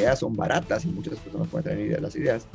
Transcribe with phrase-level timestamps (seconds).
[0.00, 2.46] ideas son baratas y muchas personas pueden tener ideas, las ideas,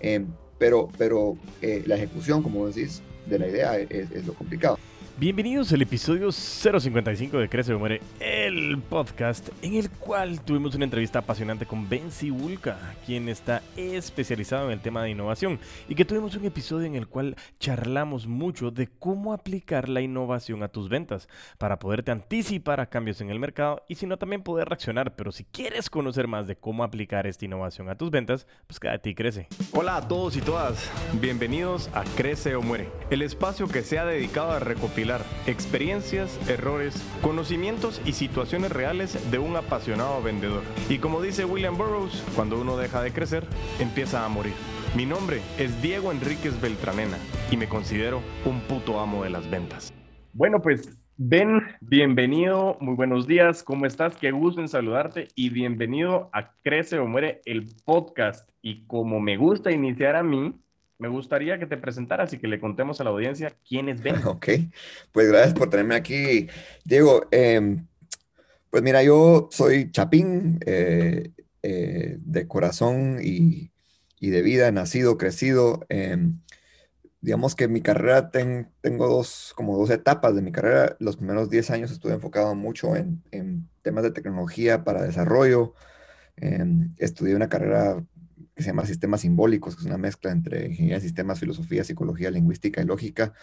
[0.00, 0.26] em,
[0.58, 4.78] pero, pero la ejecución, como decís, de la idea es lo complicado.
[5.16, 8.00] Bienvenidos al episodio 055 de Crece o Muere,
[8.44, 14.66] el podcast en el cual tuvimos una entrevista apasionante con Ben Ulka, quien está especializado
[14.66, 18.70] en el tema de innovación, y que tuvimos un episodio en el cual charlamos mucho
[18.70, 23.38] de cómo aplicar la innovación a tus ventas para poderte anticipar a cambios en el
[23.38, 25.16] mercado y si no también poder reaccionar.
[25.16, 29.08] Pero si quieres conocer más de cómo aplicar esta innovación a tus ventas, pues quédate
[29.08, 29.48] y crece.
[29.72, 34.04] Hola a todos y todas, bienvenidos a Crece o Muere, el espacio que se ha
[34.04, 40.62] dedicado a recopilar experiencias, errores, conocimientos y situaciones reales de un apasionado vendedor.
[40.88, 43.44] Y como dice William Burroughs, cuando uno deja de crecer,
[43.78, 44.54] empieza a morir.
[44.96, 47.16] Mi nombre es Diego Enríquez Beltranena
[47.50, 49.92] y me considero un puto amo de las ventas.
[50.32, 54.16] Bueno, pues Ben, bienvenido, muy buenos días, ¿cómo estás?
[54.16, 58.50] Qué gusto en saludarte y bienvenido a Crece o Muere, el podcast.
[58.60, 60.58] Y como me gusta iniciar a mí,
[60.98, 64.16] me gustaría que te presentaras y que le contemos a la audiencia quién es Ben.
[64.26, 64.48] Ok,
[65.12, 66.48] pues gracias por tenerme aquí,
[66.84, 67.26] Diego.
[67.30, 67.86] Em,
[68.74, 71.30] pues mira, yo soy chapín eh,
[71.62, 73.70] eh, de corazón y,
[74.18, 75.86] de vida, nacido, crecido.
[75.88, 76.40] Em,
[77.20, 80.96] digamos que mi carrera tengo dos, como dos etapas de mi carrera.
[80.98, 83.22] Los primeros 10 años estuve enfocado mucho en,
[83.82, 85.74] temas de tecnología para desarrollo.
[86.34, 88.04] Em, estudié una carrera
[88.56, 92.28] que se llama Sistemas Simbólicos, que es una mezcla entre ingeniería de sistemas, filosofía, psicología,
[92.32, 93.34] lingüística y lógica,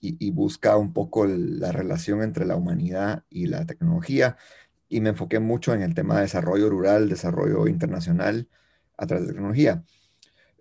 [0.00, 4.36] y, busca un poco la relación entre la humanidad y la tecnología.
[4.92, 8.48] Y me enfoqué mucho en el tema de desarrollo rural, desarrollo internacional
[8.96, 9.84] a través de tecnología.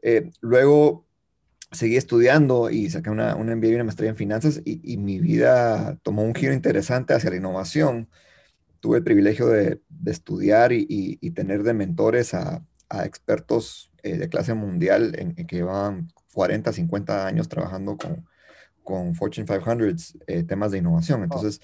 [0.01, 1.05] Eh, luego
[1.71, 5.97] seguí estudiando y saqué una, una MBA y una maestría en finanzas y, mi vida
[6.03, 8.09] tomó un giro interesante hacia la innovación.
[8.79, 14.29] Tuve el privilegio de, estudiar y, y, tener de mentores a, a expertos eh, de
[14.29, 18.25] clase mundial en, que llevaban 40, 50 años trabajando con,
[18.83, 21.23] con Fortune 500 eh, temas de innovación.
[21.23, 21.61] Entonces,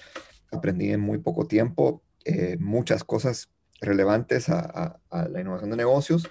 [0.50, 3.48] aprendí en muy poco tiempo eh, muchas cosas
[3.80, 6.28] relevantes a, la innovación de negocios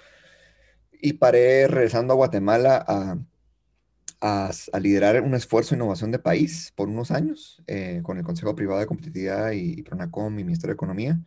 [0.92, 3.18] y paré regresando a Guatemala a,
[4.80, 7.62] liderar un esfuerzo de innovación de país por unos años
[8.02, 11.20] con el Consejo Privado de Competitividad y, y Pronacom y Ministerio de Economía.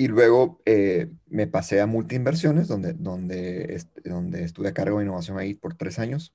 [0.00, 5.36] Y luego eh, me pasé a multiinversiones, donde, donde, donde estuve a cargo de innovación
[5.36, 6.34] ahí por tres años,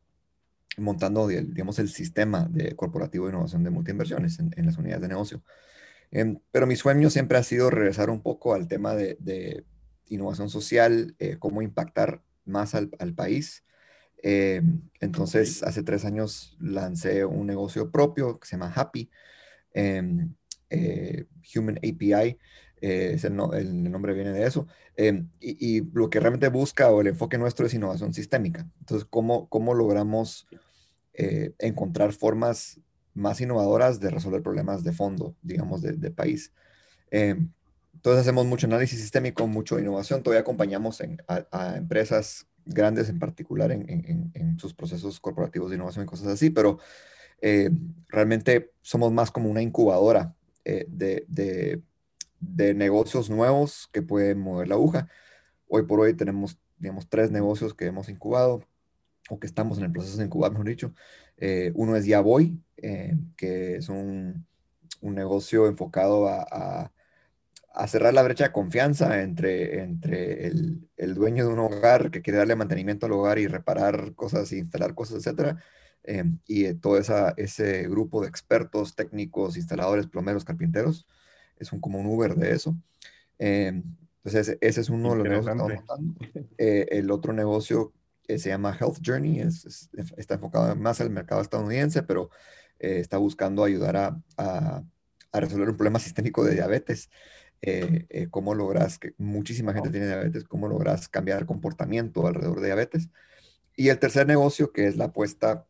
[0.77, 5.07] montando, digamos, el sistema de corporativo de innovación de multiinversiones en, en las unidades de
[5.07, 5.43] negocio.
[6.11, 9.65] Em, pero mi sueño siempre ha sido regresar un poco al tema de, de
[10.07, 13.63] innovación social, eh, cómo impactar más al, al país.
[14.27, 19.09] Em, entonces, hace tres años lancé un negocio propio que se llama Happy,
[19.73, 20.33] em,
[20.69, 22.37] eh, Human API,
[22.81, 23.35] eh, el,
[23.91, 24.67] nombre viene de eso.
[24.95, 28.67] Em, y, lo que realmente busca o el enfoque nuestro es innovación sistémica.
[28.79, 30.47] Entonces, ¿cómo, cómo logramos
[31.13, 32.79] eh, encontrar formas
[33.15, 36.53] más innovadoras de resolver problemas de fondo, digamos, de, país?
[37.09, 37.49] Em,
[37.95, 40.21] entonces, hacemos mucho análisis sistémico, mucho innovación.
[40.21, 46.27] Todavía acompañamos a, empresas grandes en particular en, sus procesos corporativos de innovación y cosas
[46.27, 46.77] así, pero
[47.41, 47.71] eh,
[48.09, 51.81] realmente somos más como una incubadora de, de
[52.53, 55.07] de negocios nuevos que pueden mover la aguja.
[55.67, 58.63] Hoy por hoy tenemos, digamos, tres negocios que hemos incubado
[59.29, 60.93] o que estamos en el proceso de incubar, mejor dicho.
[61.37, 64.45] Eh, uno es Ya Voy, eh, que es un,
[65.01, 66.91] un, negocio enfocado a,
[67.73, 72.21] a, cerrar la brecha de confianza entre, entre el, el, dueño de un hogar que
[72.21, 75.57] quiere darle mantenimiento al hogar y reparar cosas, instalar cosas, etcétera,
[76.03, 81.05] eh, y todo esa, ese grupo de expertos, técnicos, instaladores, plomeros, carpinteros
[81.57, 82.75] es un, como un Uber de eso.
[83.39, 83.81] Eh,
[84.23, 86.19] entonces, ese es uno de los negocios que estamos montando.
[86.57, 87.93] Eh, el otro negocio
[88.27, 92.29] se llama Health Journey, es, está enfocado más al mercado estadounidense, pero
[92.79, 94.83] eh, está buscando ayudar a, a,
[95.39, 97.09] resolver un problema sistémico de diabetes.
[98.31, 103.09] cómo logras que muchísima gente tiene diabetes, cómo logras cambiar comportamiento alrededor de diabetes.
[103.75, 105.67] Y el tercer negocio, que es la apuesta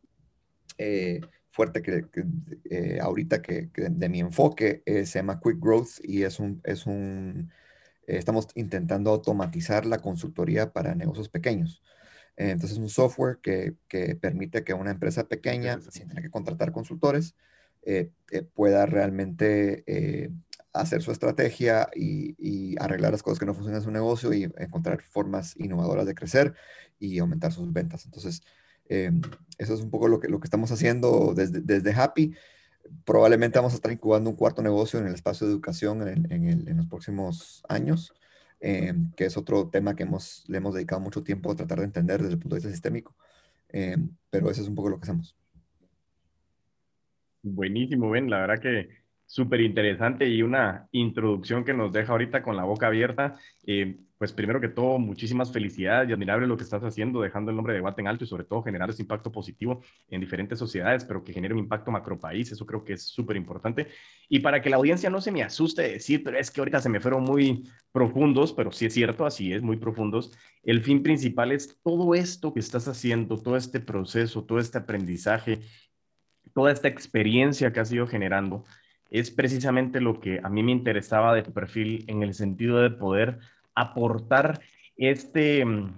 [1.56, 2.04] fuerte que,
[2.64, 6.84] eh, ahorita que, de mi enfoque eh, se llama Quick Growth y es un, es
[6.86, 7.50] un
[8.06, 11.82] eh, estamos intentando automatizar la consultoría para negocios pequeños.
[12.36, 16.72] Entonces es un software que, que, permite que una empresa pequeña, sin tener que contratar
[16.72, 17.34] consultores,
[18.54, 19.84] pueda realmente
[20.72, 24.44] hacer su estrategia y, y, arreglar las cosas que no funcionan en su negocio y
[24.58, 26.54] encontrar formas innovadoras de crecer
[26.98, 28.04] y aumentar sus ventas.
[28.04, 28.42] Entonces,
[28.88, 29.10] eh,
[29.58, 32.34] eso es un poco lo que, lo que estamos haciendo desde, desde Happy.
[33.04, 36.76] Probablemente vamos a estar incubando un cuarto negocio en el espacio de educación en, en,
[36.76, 38.12] los próximos años.
[38.68, 41.84] Eh, que es otro tema que hemos, le hemos dedicado mucho tiempo a tratar de
[41.84, 43.14] entender desde el punto de vista sistémico.
[43.68, 43.96] Eh,
[44.28, 45.36] pero eso es un poco lo que hacemos.
[47.42, 48.28] Buenísimo, Ben.
[48.28, 48.88] La verdad que
[49.24, 53.36] súper interesante y una introducción que nos deja ahorita con la boca abierta.
[53.64, 57.56] Eh, pues primero que todo, muchísimas felicidades y admirable lo que estás haciendo, dejando el
[57.56, 61.04] nombre de Guate en alto y sobre todo generar ese impacto positivo en diferentes sociedades,
[61.04, 63.88] pero que genere un impacto macropaís, eso creo que es súper importante.
[64.28, 66.80] Y para que la audiencia no se me asuste de decir, pero es que ahorita
[66.80, 70.32] se me fueron muy profundos, pero sí es cierto, así es, muy profundos,
[70.62, 75.60] el fin principal es todo esto que estás haciendo, todo este proceso, todo este aprendizaje,
[76.54, 78.64] toda esta experiencia que has ido generando,
[79.10, 82.90] es precisamente lo que a mí me interesaba de tu perfil en el sentido de
[82.90, 83.38] poder
[83.76, 84.60] aportar
[84.96, 85.92] este, mm,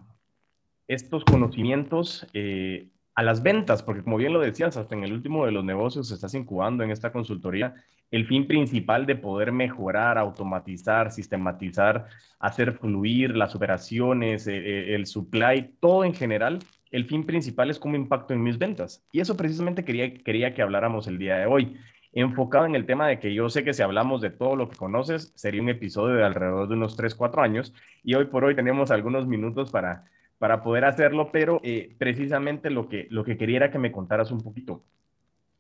[0.88, 5.46] estos conocimientos eh, a las ventas, porque como bien lo decías, hasta en el último
[5.46, 7.75] de los negocios estás incubando en esta consultoría
[8.10, 12.06] el fin principal de poder mejorar, automatizar, sistematizar,
[12.38, 16.58] hacer fluir las operaciones, eh, eh, el supply, todo en general.
[16.90, 19.04] El fin principal es cómo impacto en mis ventas.
[19.12, 21.76] Y eso precisamente quería, quería que habláramos el día de hoy
[22.20, 24.76] enfocado en el tema de que yo sé que si hablamos de todo lo que
[24.76, 28.54] conoces, sería un episodio de alrededor de unos 3, 4 años y hoy por hoy
[28.54, 30.04] tenemos algunos minutos para,
[30.38, 34.30] para poder hacerlo, pero eh, precisamente lo que, lo que quería era que me contaras
[34.30, 34.84] un poquito.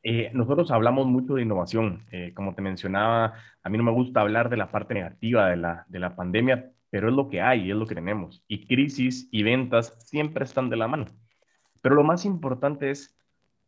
[0.02, 4.20] Eh, nosotros hablamos mucho de innovación, eh, como te mencionaba, a mí no me gusta
[4.20, 7.70] hablar de la parte negativa de la, de la pandemia, pero es lo que hay,
[7.70, 8.42] es lo que tenemos.
[8.48, 11.06] Y crisis y ventas siempre están de la mano.
[11.82, 13.16] Pero lo más importante es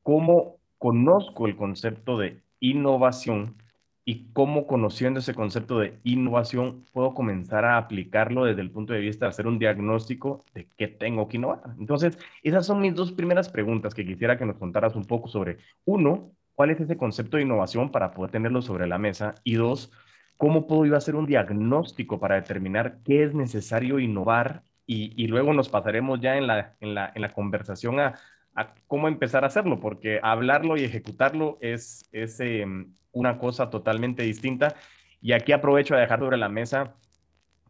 [0.02, 3.56] cómo conozco el concepto de innovación
[4.04, 9.00] y cómo conociendo ese concepto de innovación puedo comenzar a aplicarlo desde el punto de
[9.00, 11.62] vista de hacer un diagnóstico de qué tengo que innovar.
[11.78, 15.58] Entonces, esas son mis dos primeras preguntas que quisiera que nos contaras un poco sobre,
[15.84, 19.92] uno, cuál es ese concepto de innovación para poder tenerlo sobre la mesa y dos,
[20.36, 25.68] cómo puedo yo hacer un diagnóstico para determinar qué es necesario innovar y, luego nos
[25.68, 28.16] pasaremos ya en la, en la, en la conversación a
[28.54, 34.22] a cómo empezar a hacerlo, porque hablarlo y ejecutarlo es, es em, una cosa totalmente
[34.22, 34.74] distinta.
[35.20, 36.96] Y aquí aprovecho a dejar sobre la mesa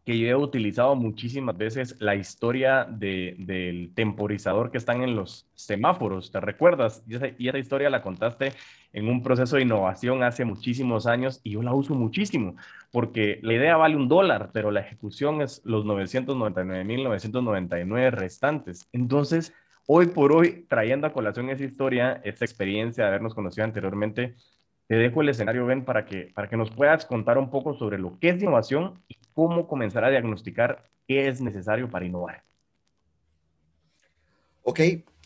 [0.05, 5.47] que yo he utilizado muchísimas veces la historia de, del temporizador que están en los
[5.53, 7.03] semáforos, ¿te recuerdas?
[7.07, 8.53] Y esa, y esa, historia la contaste
[8.93, 12.55] en un proceso de innovación hace muchísimos años y yo la uso muchísimo,
[12.91, 18.89] porque la idea vale un dólar, pero la ejecución es los 999.999 restantes.
[18.91, 19.53] Entonces,
[19.93, 24.35] hoy por hoy, trayendo a colación esa historia, esta experiencia de habernos conocido anteriormente,
[24.87, 27.99] te dejo el escenario, Ben, para que, para que nos puedas contar un poco sobre
[27.99, 32.41] lo que es innovación y cómo comenzar a diagnosticar qué es necesario para innovar.
[34.63, 34.79] Ok,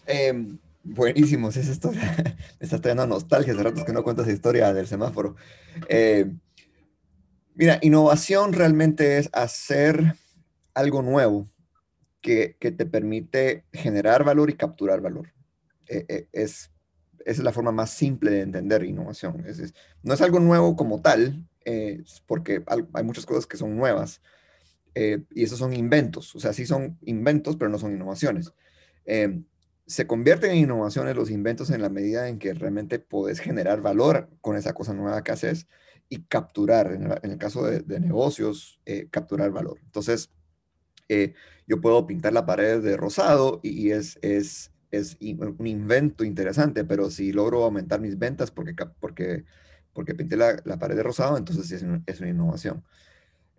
[0.07, 2.15] eh, buenísimo, esa historia.
[2.59, 5.35] Me está trayendo nostalgia hace ratos que no cuentas esa historia del semáforo.
[5.87, 6.25] Eh,
[7.53, 10.15] mira, innovación realmente es hacer
[10.73, 11.47] algo nuevo
[12.25, 15.31] que, te permite generar valor y capturar valor.
[15.85, 16.71] E, e, es,
[17.19, 19.45] esa es la forma más simple de entender innovación.
[19.45, 22.63] Es, no es algo nuevo como tal, eh, porque
[22.93, 24.23] hay muchas cosas que son nuevas,
[24.95, 26.35] eh, y esos son inventos.
[26.35, 28.53] O sea, sí son inventos, pero no son innovaciones.
[29.05, 29.41] Eh,
[29.85, 34.29] se convierten en innovaciones los inventos en la medida en que realmente puedes generar valor
[34.41, 35.67] con esa cosa nueva que haces
[36.09, 38.79] y capturar, en, el caso de negocios,
[39.11, 39.79] capturar valor.
[39.83, 40.31] Entonces,
[41.09, 41.33] eh,
[41.67, 47.09] yo puedo pintar la pared de rosado y es, es, es un invento interesante, pero
[47.09, 49.45] si logro aumentar mis ventas porque, porque,
[49.93, 52.83] porque pinté la, la pared de rosado, entonces es una, es una innovación.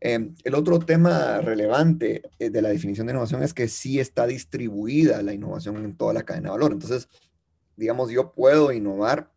[0.00, 4.26] Em, el otro tema relevante eh, de la definición de innovación es que sí está
[4.26, 6.72] distribuida la innovación en toda la cadena de valor.
[6.72, 7.08] Entonces,
[7.76, 9.32] digamos, yo puedo innovar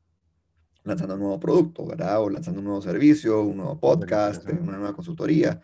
[0.84, 2.22] lanzando un nuevo producto, ¿verdad?
[2.22, 5.62] O lanzando un nuevo servicio, un nuevo podcast, una nueva consultoría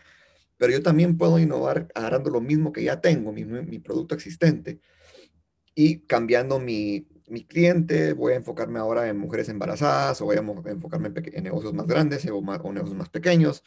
[0.58, 4.80] pero yo también puedo innovar agarrando lo mismo que ya tengo, mi, producto existente,
[5.74, 10.40] y cambiando mi, mi, cliente, voy a enfocarme ahora en mujeres embarazadas, o voy a
[10.40, 13.64] enfocarme en, negocios más grandes o, o, negocios más pequeños.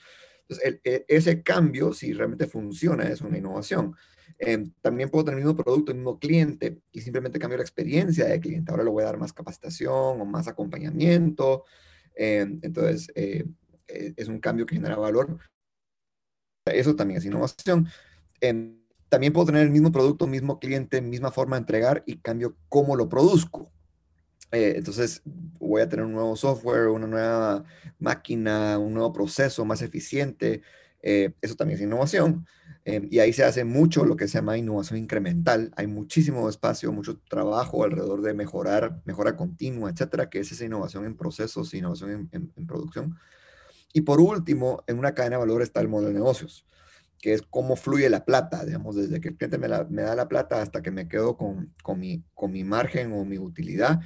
[0.49, 3.95] Entonces, e, ese cambio, si realmente funciona, es una innovación.
[4.39, 8.25] Em, también puedo tener el mismo producto, el mismo cliente, y simplemente cambio la experiencia
[8.27, 8.71] de cliente.
[8.71, 11.65] Ahora le voy a dar más capacitación o más acompañamiento.
[12.15, 13.45] Em, entonces, eh,
[13.89, 15.39] eh, es un cambio que genera valor,
[16.69, 17.89] eso también es innovación.
[19.09, 22.97] también puedo tener el mismo producto, mismo cliente, misma forma de entregar y cambio cómo
[22.97, 23.71] lo produzco.
[24.51, 25.23] Eh, entonces
[25.59, 27.65] voy a tener un nuevo software, una nueva
[27.99, 30.63] máquina, un nuevo proceso más eficiente.
[31.03, 32.47] Eh, eso también es innovación.
[32.85, 35.73] Em, y ahí se hace mucho lo que se llama innovación incremental.
[35.77, 41.05] Hay muchísimo espacio, mucho trabajo alrededor de mejorar, mejora continua, etcétera, que es esa innovación
[41.05, 43.19] en procesos, innovación en producción.
[43.93, 46.65] Y por último, en una cadena de valor está el modelo de negocios.
[47.21, 50.63] que es cómo fluye la plata, digamos, desde que el cliente me, da la plata
[50.63, 54.01] hasta que me quedo con, mi, con mi margen o mi utilidad.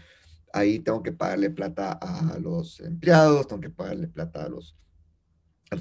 [0.51, 4.75] Ahí tengo que pagarle plata a los empleados, tengo que pagarle plata a los,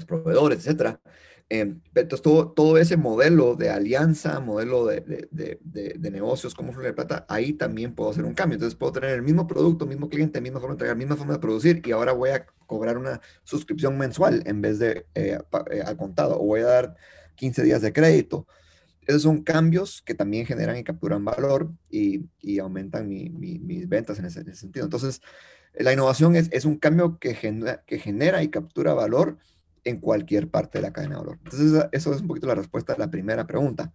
[0.06, 1.00] proveedores, etcétera.
[1.48, 6.72] Eh, entonces, todo, todo ese modelo de alianza, modelo de, de, de, de, negocios, cómo
[6.72, 8.56] fluye la plata, ahí también puedo hacer un cambio.
[8.56, 11.40] Entonces, puedo tener el mismo producto, mismo cliente, misma forma de entregar, misma forma de
[11.40, 15.38] producir, y ahora voy a cobrar una suscripción mensual en vez de eh,
[15.70, 16.96] eh, al contado, o voy a dar
[17.34, 18.46] 15 días de crédito.
[19.06, 23.86] Esos son cambios que también generan y capturan valor y, y aumentan mi, mi, mis
[23.90, 24.86] ventas en ese, en ese, sentido.
[24.86, 25.20] Entonces,
[25.74, 29.36] la innovación es, es un cambio que genera, que genera y captura valor
[29.84, 31.38] en cualquier parte de la cadena de valor.
[31.44, 33.92] Entonces, eso es un poquito la respuesta a la primera pregunta.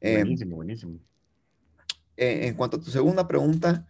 [0.00, 0.98] Buenísimo, eh, buenísimo.
[2.16, 3.86] En cuanto a tu segunda pregunta,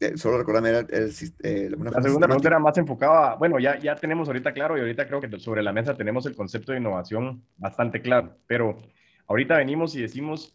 [0.00, 3.94] eh, solo recordarme el, el, el La segunda pregunta era más enfocada, bueno, ya, ya
[3.96, 7.42] tenemos ahorita claro y ahorita creo que sobre la mesa tenemos el concepto de innovación
[7.58, 8.78] bastante claro, pero
[9.26, 10.52] ahorita venimos y decimos,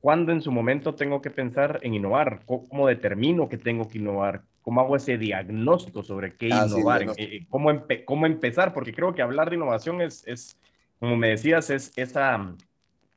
[0.00, 2.40] ¿cuándo en su momento tengo que pensar en innovar?
[2.46, 4.42] ¿Cómo determino que tengo que innovar?
[4.62, 7.14] ¿Cómo hago ese diagnóstico sobre qué ah, innovar?
[7.14, 8.74] Sí, eh, ¿Cómo, empe ¿Cómo, empezar?
[8.74, 10.58] Porque creo que hablar de innovación es, es
[10.98, 12.54] como me decías, es esa,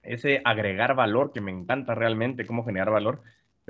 [0.04, 3.22] ese agregar valor que me encanta realmente, cómo generar valor.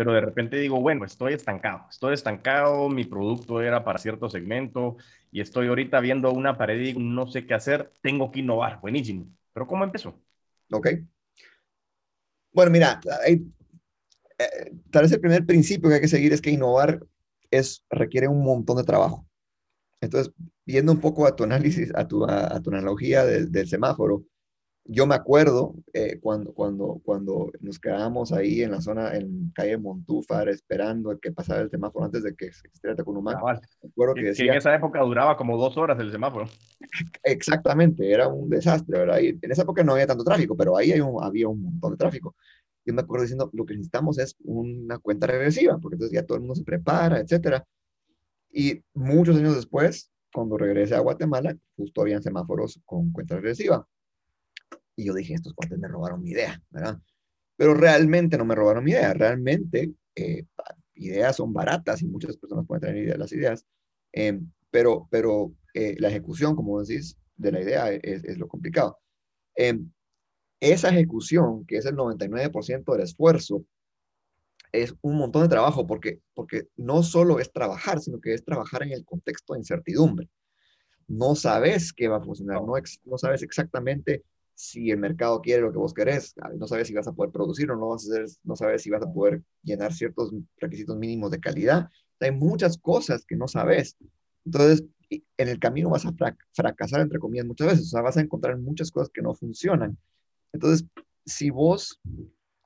[0.01, 4.98] Pero de repente digo, bueno, estoy estancado, estoy estancado, mi producto era para cierto segmento
[5.31, 9.31] y estoy ahorita viendo una pared y no sé qué hacer, tengo que innovar, buenísimo.
[9.53, 10.20] Pero ¿cómo empezó?
[10.72, 10.88] Ok.
[12.51, 13.43] Bueno, mira, eh,
[14.89, 17.05] tal vez el primer principio que hay que seguir es que innovar
[17.51, 19.27] es, requiere un montón de trabajo.
[20.01, 20.34] Entonces,
[20.65, 24.25] viendo un poco a tu análisis, a tu, a, tu analogía del semáforo,
[24.93, 29.77] yo me acuerdo eh, cuando, cuando, cuando nos quedábamos ahí en la zona, en calle
[29.77, 33.62] Montúfar, esperando que pasara el semáforo antes de que se estrellara con un ah, vale.
[34.15, 36.45] que, decía, que, en esa época duraba como dos horas el semáforo.
[37.24, 39.19] Exactamente, era un desastre, ¿verdad?
[39.19, 41.91] Y en esa época no había tanto tráfico, pero ahí hay un, había un montón
[41.91, 42.36] de tráfico
[42.86, 46.36] yo me acuerdo diciendo, lo que necesitamos es una cuenta regresiva, porque entonces ya todo
[46.36, 47.65] el mundo se prepara, etcétera.
[48.51, 53.88] Y muchos años después, cuando regresé a Guatemala, justo habían semáforos con cuenta regresiva.
[54.95, 57.00] Y yo dije, estos cuates me robaron mi idea, ¿verdad?
[57.57, 60.45] Pero realmente no me robaron mi idea, realmente eh,
[60.95, 63.65] ideas son baratas y muchas personas pueden tener ideas, las ideas,
[64.13, 69.00] eh, pero, pero eh, la ejecución, como decís, de la idea es, es lo complicado.
[69.55, 69.79] Eh,
[70.60, 73.65] esa ejecución, que es el 99% del esfuerzo,
[74.71, 78.83] es un montón de trabajo porque, porque no solo es trabajar, sino que es trabajar
[78.83, 80.29] en el contexto de incertidumbre.
[81.07, 82.74] No sabes qué va a funcionar, no,
[83.05, 84.24] no sabes exactamente
[84.61, 87.71] si el mercado quiere lo que vos querés, no sabes si vas a poder producir
[87.71, 91.31] o no, vas a hacer, no sabes si vas a poder llenar ciertos requisitos mínimos
[91.31, 91.89] de calidad.
[92.19, 93.97] Hay muchas cosas que no sabes.
[94.45, 96.13] Entonces, en el camino vas a
[96.53, 97.87] fracasar, entre comillas, muchas veces.
[97.87, 99.97] O sea, vas a encontrar muchas cosas que no funcionan.
[100.53, 100.87] Entonces,
[101.25, 101.99] si vos,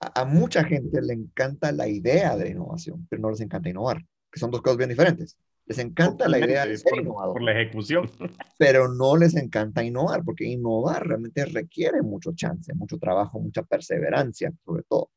[0.01, 4.39] a, mucha gente le encanta la idea de innovación, pero no les encanta innovar, que
[4.41, 5.37] son dos cosas bien diferentes.
[5.67, 8.09] Les encanta la idea de ser por, innovador, por la ejecución.
[8.59, 14.51] Pero no les encanta innovar, porque innovar realmente requiere mucho chance, mucho trabajo, mucha perseverancia,
[14.63, 15.09] sobre todo.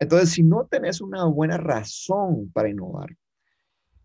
[0.00, 3.14] Entonces, si no tenés una buena razón para innovar,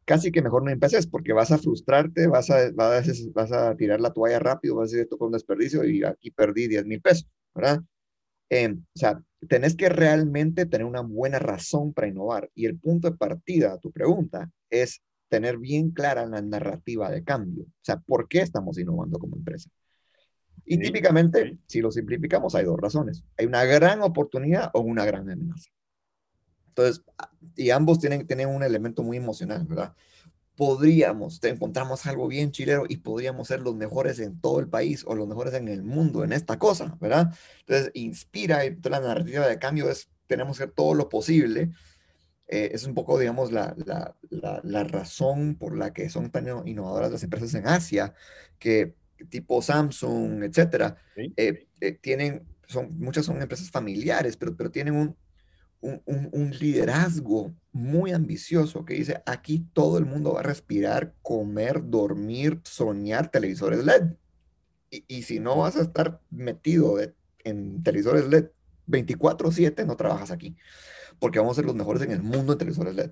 [0.06, 3.76] casi que mejor no empeces porque vas a frustrarte, vas a, vas a, vas a
[3.76, 6.86] tirar la toalla rápido, vas a decir esto fue un desperdicio y aquí perdí 10
[6.86, 7.28] mil pesos.
[7.54, 7.82] ¿verdad?
[8.50, 12.50] Eh, o sea, tenés que realmente tener una buena razón para innovar.
[12.56, 17.24] Y el punto de partida a tu pregunta es tener bien clara la narrativa de
[17.24, 17.64] cambio.
[17.64, 19.70] O sea, ¿por qué estamos innovando como empresa?
[20.66, 23.24] Y típicamente, si lo simplificamos, hay dos razones.
[23.38, 25.70] Hay una gran oportunidad o una gran amenaza.
[26.68, 27.04] Entonces,
[27.56, 29.96] y ambos tienen, tienen un elemento muy emocional, ¿verdad?
[30.60, 35.06] podríamos, te encontramos algo bien chilero y podríamos ser los mejores en todo el país
[35.08, 37.34] o los mejores en el mundo en esta cosa, ¿verdad?
[37.62, 41.72] Entonces, inspira y la narrativa de cambio es, tenemos que hacer todo lo posible.
[42.52, 44.16] Eh, es un poco, digamos, la, la,
[44.64, 48.16] la, razón por la que son tan innovadoras las empresas en Asia,
[48.58, 48.96] que
[49.30, 55.16] tipo Samsung, etcétera, eh, eh, tienen, son, muchas son empresas familiares, pero, pero tienen un,
[55.82, 62.62] un, liderazgo muy ambicioso que dice, aquí todo el mundo va a respirar, comer, dormir,
[62.64, 64.14] soñar televisores LED.
[64.90, 66.98] Y, si no vas a estar metido
[67.44, 68.50] en televisores LED
[68.88, 70.58] 24/7, no trabajas aquí,
[71.20, 73.12] porque vamos a ser los mejores en el mundo en televisores LED.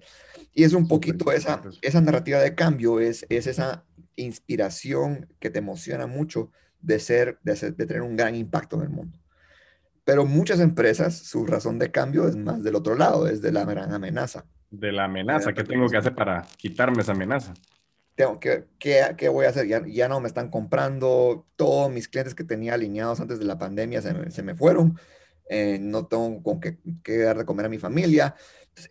[0.54, 3.86] Y es un poquito esa, esa narrativa de cambio, es, es esa
[4.16, 8.84] inspiración que te emociona mucho de ser, de, ser, de tener un gran impacto en
[8.84, 9.20] el mundo.
[10.04, 13.66] Pero muchas empresas, su razón de cambio es más del otro lado, es de la
[13.66, 14.46] gran amenaza.
[14.70, 17.54] De la amenaza, ¿qué tengo que hacer para quitarme esa amenaza?
[18.18, 19.68] tengo que, ¿qué, qué voy a hacer?
[19.68, 23.60] Ya, ya no me están comprando, todos mis clientes que tenía alineados antes de la
[23.60, 25.00] pandemia se me, se me fueron,
[25.50, 28.36] eh, no tengo con qué, qué, dar de comer a mi familia.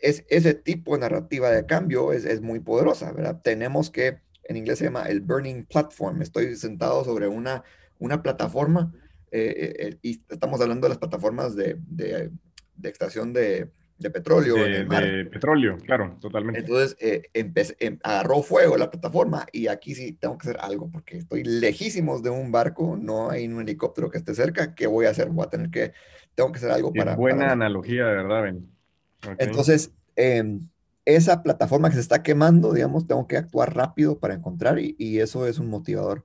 [0.01, 3.41] Es, ese tipo de narrativa de cambio es, es muy poderosa, ¿verdad?
[3.43, 7.63] Tenemos que, en inglés se llama el burning platform, estoy sentado sobre una,
[7.99, 8.93] una plataforma
[9.31, 12.31] eh, eh, y estamos hablando de las plataformas de, de,
[12.75, 14.57] de extracción de, de petróleo.
[14.57, 16.61] De, de, petróleo, claro, totalmente.
[16.61, 20.91] Entonces eh, empecé, em, agarró fuego la plataforma y aquí sí tengo que hacer algo
[20.91, 24.75] porque estoy lejísimos de un barco, no hay un helicóptero que esté cerca.
[24.75, 25.29] ¿Qué voy a hacer?
[25.31, 25.93] Voy a tener que,
[26.37, 27.17] tengo que hacer algo para.
[27.17, 27.53] Buena para...
[27.53, 28.71] analogía, de verdad, Ben.
[29.19, 29.37] Okay.
[29.49, 30.61] Entonces, eh,
[31.05, 35.19] esa plataforma que se está quemando, digamos, tengo que actuar rápido para encontrar y, y
[35.19, 36.25] eso es un motivador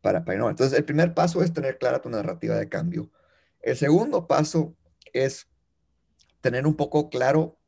[0.00, 0.52] para, para innovar.
[0.52, 3.10] Entonces, el primer paso es tener clara tu narrativa de cambio.
[3.60, 4.76] El segundo paso
[5.12, 5.48] es
[6.40, 7.58] tener un poco claro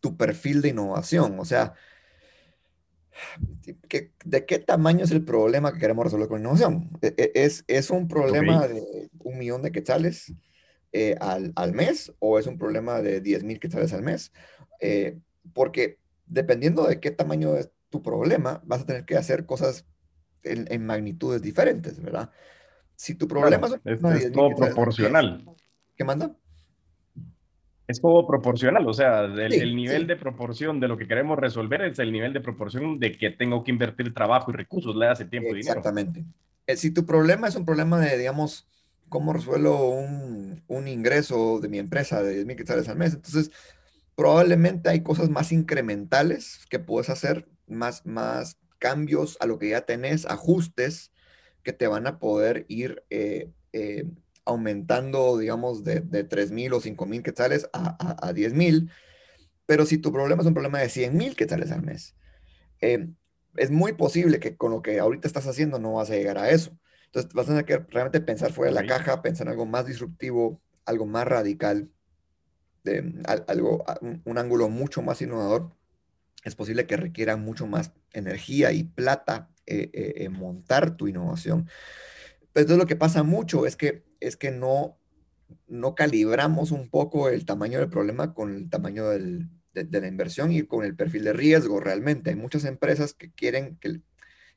[0.00, 1.74] tu perfil de innovación, o sea,
[3.88, 6.88] ¿qué, ¿de qué tamaño es el problema que queremos resolver con innovación?
[7.02, 8.74] ¿Es, es un problema okay.
[8.74, 10.32] de un millón de quetzales
[10.92, 14.32] eh, al, al, mes o es un problema de 10 mil quetzales al mes?
[14.80, 15.18] Eh,
[15.52, 19.86] porque dependiendo de qué tamaño es tu problema, vas a tener que hacer cosas
[20.42, 22.30] en, en magnitudes diferentes, ¿verdad?
[22.96, 25.44] Si tu problema claro, es, es, es todo proporcional.
[25.96, 26.36] ¿Qué manda?
[27.90, 30.08] es todo proporcional, o sea, el, sí, el nivel sí.
[30.08, 33.62] de proporción de lo que queremos resolver es el nivel de proporción de que tengo
[33.64, 35.78] que invertir trabajo y recursos, le hace tiempo y dinero.
[35.78, 36.24] Exactamente.
[36.66, 38.66] Eh, si tu problema es un problema de, digamos,
[39.10, 43.50] cómo resuelvo un, ingreso de mi empresa de 10 mil quetzales al mes, entonces
[44.16, 49.82] probablemente hay cosas más incrementales que puedes hacer, más, más cambios a lo que ya
[49.82, 51.12] tenés, ajustes
[51.62, 54.06] que te van a poder ir eh, eh,
[54.46, 58.90] aumentando, digamos, de, de 3 mil o 5 mil quetzales a, a, a 10 mil.
[59.66, 62.16] Pero si tu problema es un problema de 100 mil quetzales al mes,
[62.80, 63.08] eh,
[63.56, 66.50] es muy posible que con lo que ahorita estás haciendo no vas a llegar a
[66.50, 66.76] eso.
[67.10, 69.86] Entonces vas a tener que realmente pensar fuera de la caja, pensar en algo más
[69.86, 71.90] disruptivo, algo más radical,
[72.84, 75.74] de, algo, un, un ángulo mucho más innovador.
[76.44, 81.68] Es posible que requiera mucho más energía y plata eh, eh, montar tu innovación.
[82.52, 84.98] Pero entonces lo que pasa mucho es que es que no,
[85.68, 90.08] no calibramos un poco el tamaño del problema con el tamaño del, de, de, la
[90.08, 92.30] inversión y con el perfil de riesgo realmente.
[92.30, 94.00] Hay muchas empresas que quieren, que,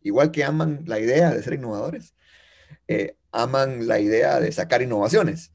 [0.02, 2.16] igual que aman la idea de ser innovadores,
[2.88, 5.54] eh, aman la idea de sacar innovaciones,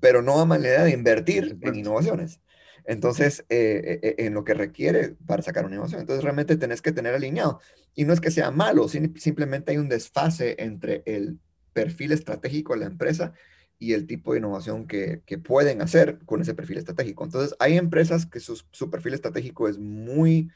[0.00, 2.40] pero no aman la idea de invertir en innovaciones.
[2.84, 6.00] Entonces, eh, eh, en lo que requiere para sacar una innovación.
[6.00, 7.60] Entonces, realmente tenés que tener alineado.
[7.94, 11.38] Y no es que sea malo, simplemente hay un desfase entre el
[11.72, 13.32] perfil estratégico de la empresa
[13.78, 17.24] y el tipo de innovación que, que, pueden hacer con ese perfil estratégico.
[17.24, 20.50] Entonces, hay empresas que su, su perfil estratégico es muy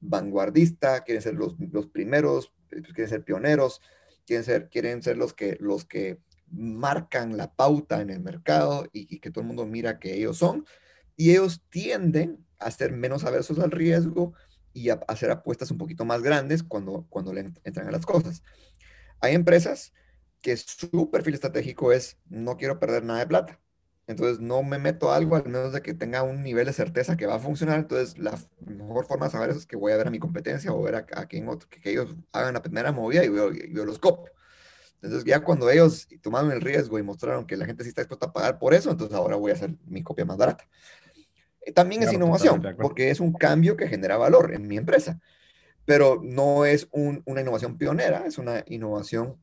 [0.00, 3.80] vanguardista, quieren ser los, los, primeros, quieren ser pioneros,
[4.28, 9.20] quieren ser, quieren ser los, que, los que marcan la pauta en el mercado y,
[9.20, 10.66] que todo el mundo mira que ellos son.
[11.16, 14.34] Y ellos tienden a ser menos aversos al riesgo
[14.74, 18.42] y a hacer apuestas un poquito más grandes cuando, cuando le entran a las cosas.
[19.20, 19.94] Hay empresas
[20.42, 23.60] que su perfil estratégico es no quiero perder nada de plata.
[24.08, 27.16] Entonces no me meto a algo al menos de que tenga un nivel de certeza
[27.16, 27.78] que va a funcionar.
[27.78, 30.72] Entonces la mejor forma de saber eso es que voy a ver a mi competencia
[30.72, 33.52] o ver a, a quien otro, que, que, ellos hagan la primera movida y yo,
[33.52, 34.32] yo los copio.
[35.02, 38.26] Entonces ya cuando ellos tomaron el riesgo y mostraron que la gente sí está dispuesta
[38.26, 40.66] a pagar por eso, entonces ahora voy a hacer mi copia más barata.
[41.74, 45.20] También claro, es innovación, porque es un cambio que genera valor en mi empresa,
[45.84, 49.36] pero no es un, una innovación pionera, es una innovación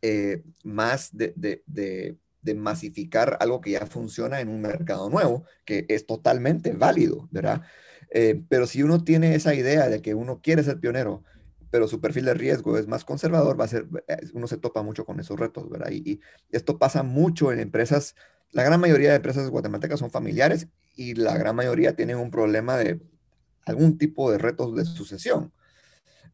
[0.00, 5.44] eh, más de, de, de, de, masificar algo que ya funciona en un mercado nuevo,
[5.64, 7.62] que es totalmente válido, ¿verdad?
[8.10, 11.22] Eh, pero si uno tiene esa idea de que uno quiere ser pionero,
[11.70, 14.82] pero su perfil de riesgo es más conservador, va a ser, eh, uno se topa
[14.82, 15.90] mucho con esos retos, ¿verdad?
[15.90, 18.16] Y, y esto pasa mucho en empresas,
[18.52, 22.76] la gran mayoría de empresas guatemaltecas son familiares y la gran mayoría tienen un problema
[22.76, 23.00] de
[23.64, 25.52] algún tipo de retos de sucesión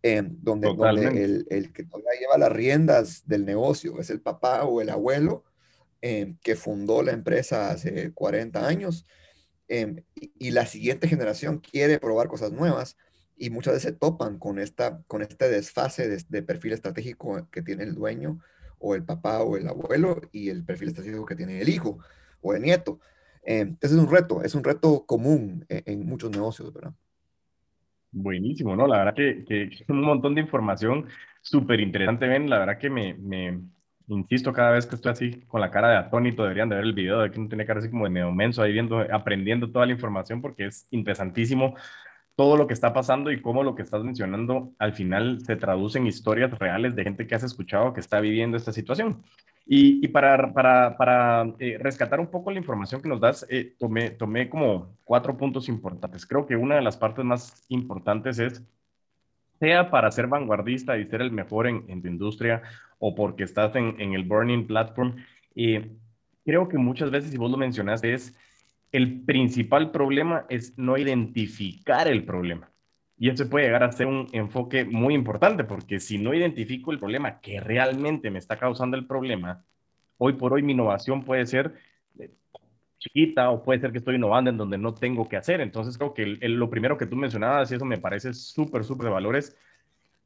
[0.02, 4.64] eh, donde, donde el, el, que todavía lleva las riendas del negocio es el papá
[4.64, 5.44] o el abuelo
[6.02, 9.06] eh, que fundó la empresa hace 40 años
[9.68, 12.96] eh, y, la siguiente generación quiere probar cosas nuevas
[13.36, 17.62] y muchas veces se topan con, esta, con este desfase de, de perfil estratégico que
[17.62, 18.38] tiene el dueño
[18.78, 21.98] o el papá o el abuelo y el perfil estratégico que tiene el hijo
[22.40, 23.00] o el nieto.
[23.42, 26.94] entonces es un reto, es un reto común en, en muchos negocios, ¿verdad?
[28.12, 28.86] Buenísimo, ¿no?
[28.86, 31.06] La verdad que, que un montón de información
[31.42, 32.48] súper interesante, ven.
[32.48, 33.60] La verdad que me, me,
[34.08, 36.92] insisto cada vez que estoy así con la cara de atónito, deberían de ver el
[36.92, 39.86] video de que no tiene cara así como de medio menso ahí viendo, aprendiendo toda
[39.86, 41.74] la información porque es interesantísimo
[42.36, 45.98] todo lo que está pasando y cómo lo que estás mencionando al final se traduce
[45.98, 49.22] en historias reales de gente que has escuchado que está viviendo esta situación.
[49.68, 54.10] Y, para, para, para eh, rescatar un poco la información que nos das, eh, tomé,
[54.10, 56.24] tomé como cuatro puntos importantes.
[56.24, 58.62] Creo que una de las partes más importantes es,
[59.58, 62.62] sea para ser vanguardista y ser el mejor en, en tu industria
[62.98, 65.16] o porque estás en, el Burning Platform,
[65.54, 65.96] eh,
[66.44, 68.36] creo que muchas veces, y vos lo mencionaste, es
[68.92, 72.70] el principal problema es no identificar el problema.
[73.18, 76.98] Y eso puede llegar a ser un enfoque muy importante, porque si no identifico el
[76.98, 79.64] problema que realmente me está causando el problema,
[80.18, 81.74] hoy por hoy mi innovación puede ser
[82.18, 82.30] eh,
[82.98, 85.60] chiquita o puede ser que estoy innovando en donde no tengo que hacer.
[85.60, 89.12] Entonces creo que lo primero que tú mencionabas, y eso me parece súper, súper de
[89.12, 89.56] valores,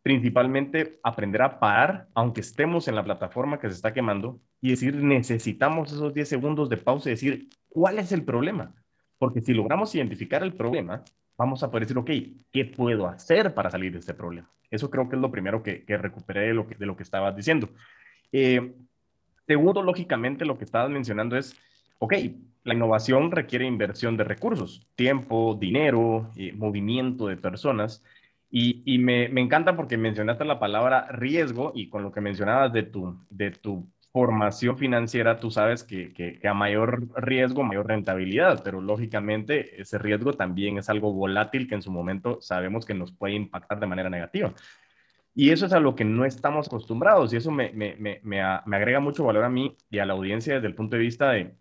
[0.03, 4.95] principalmente aprender a parar, aunque estemos en la plataforma que se está quemando, y decir,
[4.97, 8.75] necesitamos esos 10 segundos de pausa y decir, ¿cuál es el problema?
[9.19, 11.03] Porque si logramos identificar el problema,
[11.37, 12.11] vamos a poder decir, ok,
[12.51, 14.51] ¿qué puedo hacer para salir de este problema?
[14.71, 17.35] Eso creo que es lo primero que, recuperé de lo que, de lo que estabas
[17.35, 17.71] diciendo.
[18.33, 18.75] Eh,
[19.47, 21.57] segundo, lógicamente, lo que estabas mencionando es,
[21.99, 22.15] ok,
[22.65, 28.05] la innovación requiere inversión de recursos, tiempo, dinero, eh, movimiento de personas.
[28.51, 32.73] Y, y me, me, encanta porque mencionaste la palabra riesgo y con lo que mencionabas
[32.73, 38.63] de tu, de tu formación financiera, tú sabes que, que, a mayor riesgo, mayor rentabilidad,
[38.65, 43.13] pero lógicamente ese riesgo también es algo volátil que en su momento sabemos que nos
[43.13, 44.53] puede impactar de manera negativa.
[45.33, 48.41] Y eso es a lo que no estamos acostumbrados y eso me, me, me, me,
[48.41, 51.55] agrega mucho valor a mí y a la audiencia desde el punto de vista de,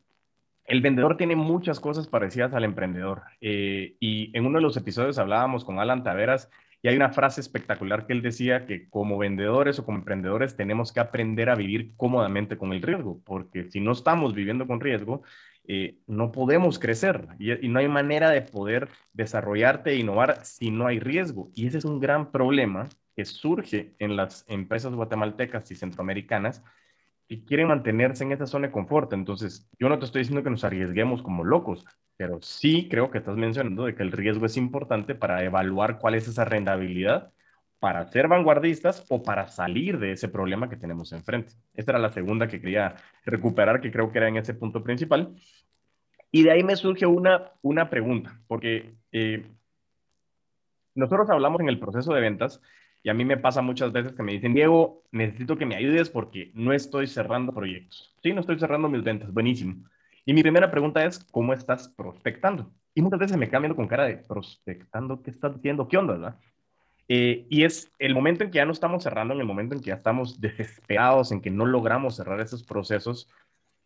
[0.65, 3.23] el vendedor tiene muchas cosas parecidas al emprendedor.
[3.41, 6.49] Eh, y en uno de los episodios hablábamos con Alan Taveras
[6.81, 10.93] y hay una frase espectacular que él decía que como vendedores o como emprendedores tenemos
[10.93, 15.23] que aprender a vivir cómodamente con el riesgo, porque si no estamos viviendo con riesgo,
[15.67, 20.87] eh, no podemos crecer y, no hay manera de poder desarrollarte e innovar si no
[20.87, 21.51] hay riesgo.
[21.53, 26.63] Y ese es un gran problema que surge en las empresas guatemaltecas y centroamericanas
[27.29, 29.13] que quieren mantenerse en esa zona de confort.
[29.13, 31.85] Entonces, yo no te estoy diciendo que nos arriesguemos como locos,
[32.17, 36.15] pero sí creo que estás mencionando de que el riesgo es importante para evaluar cuál
[36.15, 37.31] es esa rentabilidad
[37.79, 41.53] para ser vanguardistas o para salir de ese problema que tenemos enfrente.
[41.75, 45.35] Esta era la segunda que quería recuperar, que creo que era en ese punto principal.
[46.31, 49.49] Y de ahí me surge una, una pregunta, porque eh,
[50.95, 52.59] nosotros hablamos en el proceso de ventas
[53.01, 56.09] y a mí me pasa muchas veces que me dicen, Diego, necesito que me ayudes
[56.09, 58.13] porque no estoy cerrando proyectos.
[58.21, 59.85] Sí, no estoy cerrando mis ventas, buenísimo.
[60.25, 62.71] Y mi primera pregunta es, ¿cómo estás prospectando?
[62.93, 65.21] Y muchas veces me cambian con cara de, ¿prospectando?
[65.21, 65.87] ¿Qué estás diciendo?
[65.87, 66.13] ¿Qué onda?
[66.13, 66.39] ¿verdad?
[67.07, 69.81] Eh, y es el momento en que ya no estamos cerrando, en el momento en
[69.81, 73.27] que ya estamos desesperados, en que no logramos cerrar esos procesos.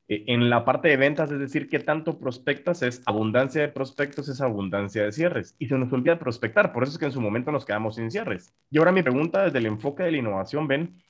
[0.07, 2.81] Eh, en la parte de ventas, es decir, ¿qué tanto prospectas?
[2.81, 5.55] Es abundancia de prospectos, es abundancia de cierres.
[5.59, 8.11] Y se nos olvida prospectar, por eso es que en su momento nos quedamos sin
[8.11, 8.53] cierres.
[8.69, 11.01] Y ahora mi pregunta desde el enfoque de la innovación, ven,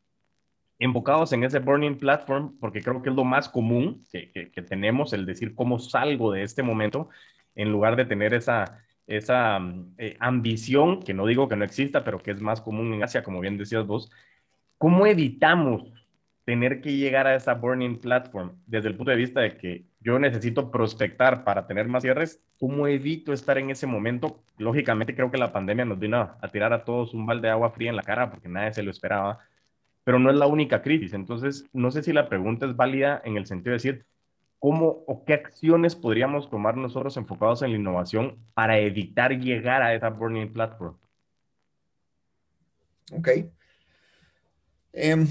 [0.79, 5.25] enfocados en ese burning platform, porque creo que es lo más común que, tenemos, el
[5.25, 7.09] decir cómo salgo de este momento,
[7.55, 9.59] en lugar de tener esa, esa
[9.97, 13.23] eh, ambición, que no digo que no exista, pero que es más común en Asia,
[13.23, 14.11] como bien decías vos,
[14.77, 15.93] ¿cómo evitamos
[16.45, 20.19] tener que llegar a esa burning platform desde el punto de vista de que yo
[20.19, 22.43] necesito prospectar para tener más cierres?
[22.59, 24.43] ¿Cómo evito estar en ese momento?
[24.57, 27.71] Lógicamente creo que la pandemia nos vino a tirar a todos un balde de agua
[27.71, 29.39] fría en la cara porque nadie se lo esperaba
[30.03, 31.13] pero no es la única crisis.
[31.13, 34.05] Entonces, no sé si la pregunta es válida en el sentido de decir,
[34.59, 39.93] ¿cómo o qué acciones podríamos tomar nosotros enfocados en la innovación para evitar llegar a
[39.93, 40.97] esa burning platform?
[43.11, 43.29] Ok.
[44.93, 45.27] Em,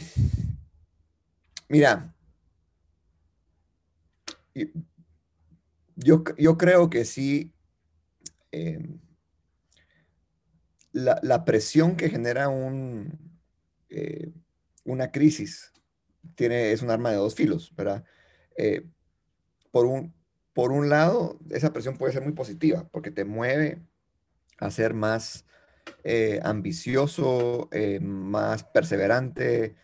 [1.73, 2.15] mira,
[5.97, 7.55] yo, yo, creo que sí,
[8.51, 9.01] em,
[10.93, 13.41] la, la, presión que genera un,
[13.89, 14.35] eh,
[14.85, 15.73] una crisis
[16.35, 18.05] tiene, es un arma de dos filos, ¿verdad?
[18.59, 18.87] Eh,
[19.71, 20.15] por, un,
[20.53, 23.81] por un lado, esa presión puede ser muy positiva porque te mueve
[24.59, 25.47] a ser más
[26.05, 27.71] eh, ambicioso,
[28.03, 29.75] más perseverante,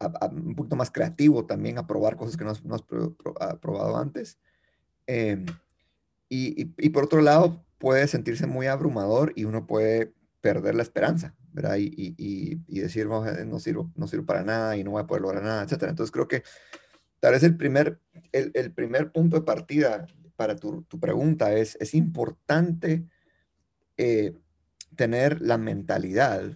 [0.00, 2.60] un poquito más creativo también a probar cosas que no has,
[3.60, 4.38] probado antes.
[5.06, 11.34] Y, y, por otro lado, puede sentirse muy abrumador y uno puede perder la esperanza,
[11.52, 11.76] ¿verdad?
[11.78, 15.42] Y, y, decir, no sirvo, no sirvo para nada y no voy a poder lograr
[15.42, 15.84] nada, etc.
[15.84, 16.42] Entonces creo que
[17.20, 18.00] tal vez el primer,
[18.32, 20.06] el primer punto de partida
[20.36, 23.04] para tu, tu pregunta es, es importante
[23.96, 24.34] eh,
[24.94, 26.52] tener la mentalidad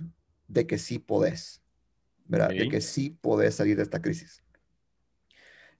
[0.46, 1.61] de que sí podés,
[2.32, 2.48] ¿verdad?
[2.48, 4.42] De que sí podés salir de esta crisis.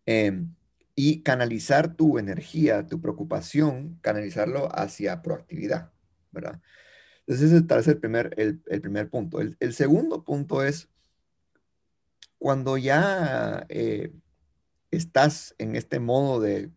[0.05, 0.55] Em,
[0.95, 5.91] y canalizar tu energía, tu preocupación, canalizarlo hacia proactividad,
[6.31, 6.61] ¿verdad?
[7.21, 9.41] Entonces ese es el primer, el, primer punto.
[9.41, 10.91] El, segundo punto es
[12.37, 14.12] cuando ya eh,
[14.91, 16.71] estás en este modo de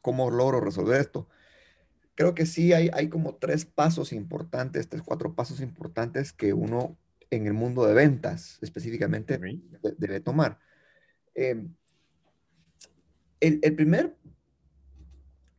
[0.00, 1.28] cómo logro resolver esto,
[2.16, 6.98] creo que sí hay, hay como tres pasos importantes, tres, cuatro pasos importantes que uno
[7.32, 9.40] en el mundo de ventas específicamente
[9.96, 10.58] debe tomar.
[11.34, 11.74] Em,
[13.40, 14.14] el, primer,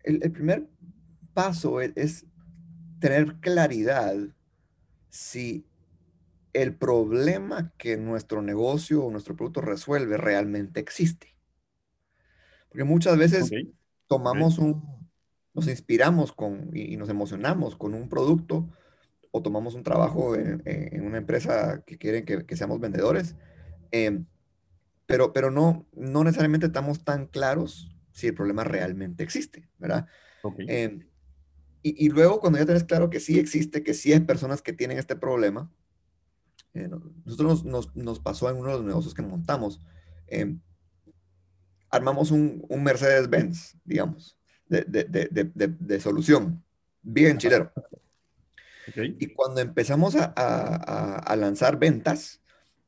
[0.03, 0.69] el, primer
[1.33, 2.25] paso es,
[2.99, 4.15] tener claridad
[5.09, 5.65] si
[6.53, 11.35] el problema que nuestro negocio o nuestro producto resuelve realmente existe.
[12.69, 13.51] Porque muchas veces
[14.07, 15.09] tomamos un,
[15.55, 18.69] nos inspiramos con y, nos emocionamos con un producto
[19.35, 20.61] o tomamos un trabajo en,
[21.01, 23.35] una empresa que quieren que, seamos vendedores,
[23.89, 24.25] em,
[25.07, 30.05] pero, pero no, no necesariamente estamos tan claros si el problema realmente existe, ¿verdad?
[30.67, 31.07] Em,
[31.81, 34.71] y, y, luego cuando ya tenés claro que sí existe, que sí hay personas que
[34.71, 35.71] tienen este problema,
[36.75, 36.87] eh,
[37.25, 39.81] nosotros nos, nos, pasó en uno de los negocios que montamos,
[40.27, 40.59] em,
[41.89, 46.63] armamos un, un Mercedes-Benz, digamos, de, de, de, de, solución,
[47.01, 47.71] bien chilero.
[48.95, 52.43] Y cuando empezamos a, a, a lanzar ventas,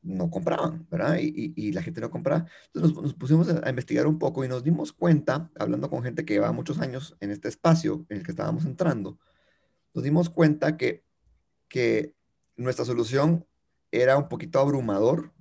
[0.06, 1.18] no compraban, ¿verdad?
[1.20, 2.46] Y, y, la gente no compraba.
[2.66, 6.34] Entonces nos, pusimos a, investigar un poco y nos dimos cuenta, hablando con gente que
[6.34, 9.18] llevaba muchos años en este espacio en el que estábamos entrando,
[9.94, 11.04] nos dimos cuenta que,
[11.68, 12.14] que
[12.56, 13.46] nuestra solución
[13.90, 15.32] era un poquito abrumador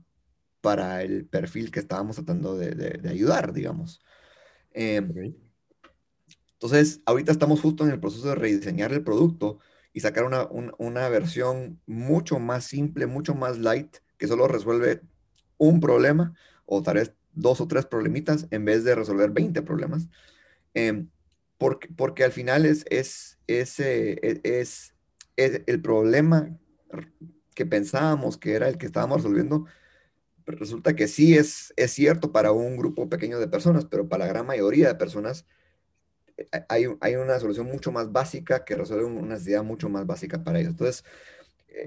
[0.61, 4.01] para el perfil que estábamos tratando de, de, ayudar, digamos.
[4.71, 5.35] Em,
[6.53, 9.59] entonces, ahorita estamos justo en el proceso de rediseñar el producto
[9.95, 10.45] y sacar una,
[10.77, 14.99] una versión mucho más simple, mucho más light, que solo resuelve
[15.57, 20.09] un problema o tal vez dos o tres problemitas en vez de resolver 20 problemas.
[20.73, 21.07] Em,
[21.57, 24.93] porque, porque al final es, es, es, e, es,
[25.37, 26.59] el problema
[27.53, 29.65] que pensábamos que era el que estábamos resolviendo,
[30.45, 34.33] resulta que sí es, es cierto para un grupo pequeño de personas, pero para la
[34.33, 35.54] gran mayoría de personas eh,
[36.69, 40.59] hay, hay una solución mucho más básica que resuelve una necesidad mucho más básica para
[40.59, 40.71] ellos.
[40.71, 41.03] Entonces,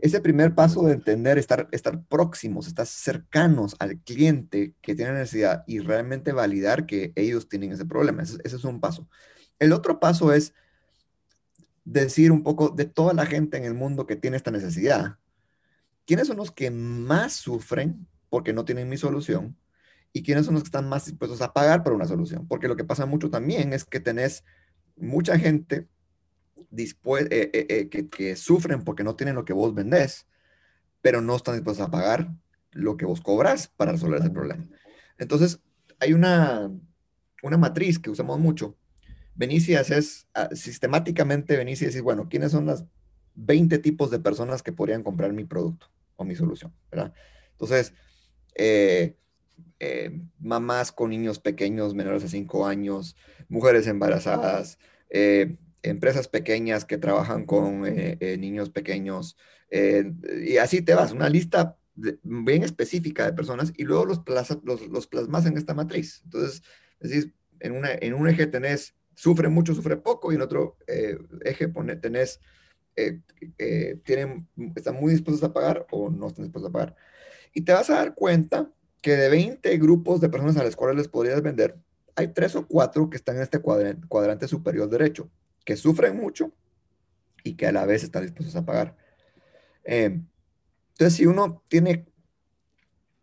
[0.02, 5.64] ese primer paso de entender, estar, estar próximos, estar cercanos al cliente que tiene necesidad
[5.66, 8.22] y realmente validar que ellos tienen ese problema.
[8.22, 9.08] Ese, es un paso.
[9.58, 10.52] El otro paso es
[11.84, 15.16] decir un poco de toda la gente en el mundo que tiene esta necesidad.
[16.06, 19.56] ¿Quiénes son los que más sufren porque no tienen mi solución?
[20.12, 22.46] ¿Y quiénes son los que están más dispuestos a pagar por una solución?
[22.48, 24.44] Porque lo que pasa mucho también es que tenés
[24.96, 25.86] mucha gente
[26.76, 30.26] eh, eh, eh, que, sufren porque no tienen lo que vos vendés,
[31.00, 32.30] pero no están dispuestos a pagar
[32.72, 34.68] lo que vos cobras para resolver ese problema.
[35.18, 35.60] Entonces,
[35.98, 36.70] hay una,
[37.42, 38.76] una matriz que usamos mucho.
[39.34, 42.84] Venís y haces, ah, sistemáticamente venís y decís, bueno, ¿quiénes son las
[43.34, 46.74] 20 tipos de personas que podrían comprar mi producto o mi solución?
[46.90, 47.14] ¿verdad?
[47.52, 47.94] Entonces,
[50.38, 53.16] mamás con niños pequeños menores de 5 años,
[53.48, 54.78] mujeres embarazadas,
[55.10, 59.36] eh, empresas pequeñas que trabajan con eh, eh, niños pequeños,
[59.70, 60.12] eh,
[60.44, 61.76] y así te vas, una lista
[62.22, 64.22] bien específica de personas y luego los,
[64.62, 66.22] los, los, plasmas en esta matriz.
[66.24, 66.62] Entonces,
[67.58, 70.76] en, una, en un eje tenés sufre mucho, sufre poco, y en otro
[71.44, 72.40] eje pone, tenés,
[74.04, 76.96] tienen, están muy dispuestos a pagar o no están dispuestos a pagar.
[77.52, 80.96] Y te vas a dar cuenta que de 20 grupos de personas a las cuales
[80.96, 81.76] les podrías vender,
[82.16, 85.30] hay tres o cuatro que están en este cuadrante superior derecho
[85.64, 86.52] que sufren mucho
[87.44, 88.96] y que a la vez están dispuestos a pagar.
[89.84, 90.20] Eh,
[90.92, 92.06] entonces, si uno tiene,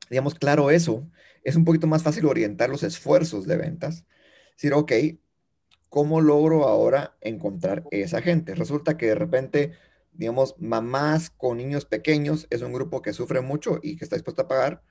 [0.09, 1.09] digamos, claro eso,
[1.43, 4.05] es un poquito más fácil orientar los esfuerzos de ventas.
[4.53, 4.91] Decir, ok,
[5.89, 8.55] ¿cómo logro ahora encontrar esa gente?
[8.55, 9.73] Resulta que de repente,
[10.13, 14.43] digamos, mamás con niños pequeños es un grupo que sufre mucho y que está dispuesto
[14.43, 14.83] a pagar,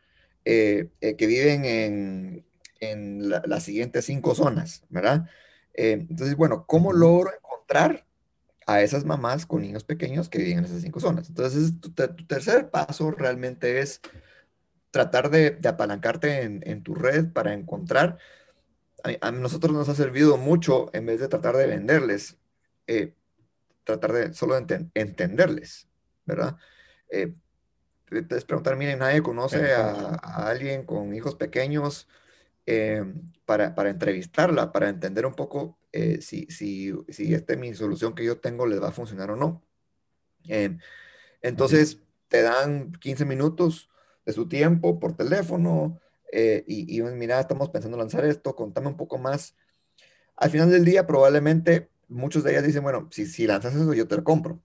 [0.45, 2.47] eh, eh, que viven en,
[2.81, 5.29] en las siguientes cinco zonas, ¿verdad?
[5.77, 8.07] entonces, bueno, ¿cómo logro encontrar
[8.67, 11.29] a esas mamás con niños pequeños que viven en esas cinco zonas.
[11.29, 14.01] Entonces, tu, tercer paso realmente es
[14.91, 18.19] tratar de, apalancarte en, tu red para encontrar.
[19.21, 22.39] A, nosotros nos ha servido mucho, en vez de tratar de venderles,
[22.87, 23.13] eh,
[23.85, 25.89] tratar de solo entenderles,
[26.25, 26.57] ¿verdad?
[27.11, 27.35] Eh,
[28.09, 30.15] puedes preguntar, miren, nadie conoce a,
[30.49, 32.09] alguien con hijos pequeños
[32.67, 33.05] eh,
[33.45, 38.15] para, para entrevistarla, para entender un poco eh, si, si, si esta es mi solución
[38.15, 39.63] que yo tengo les va a funcionar o no.
[40.49, 40.77] Eh,
[41.41, 43.91] entonces, te dan 15 minutos
[44.27, 46.01] de su tiempo por teléfono
[46.33, 49.55] eh, y, y, mira, estamos pensando lanzar esto, contame un poco más.
[50.37, 54.09] Al final del día, probablemente muchos de ellas dicen, bueno, si, si lanzas eso, yo
[54.09, 54.61] te lo compro.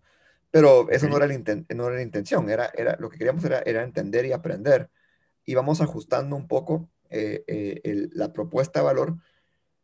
[0.52, 1.38] Pero eso no, era la
[1.76, 4.90] no era la intención, era, era, lo que queríamos era, era entender y aprender.
[5.46, 9.18] Y vamos ajustando un poco eh, eh, la propuesta de valor.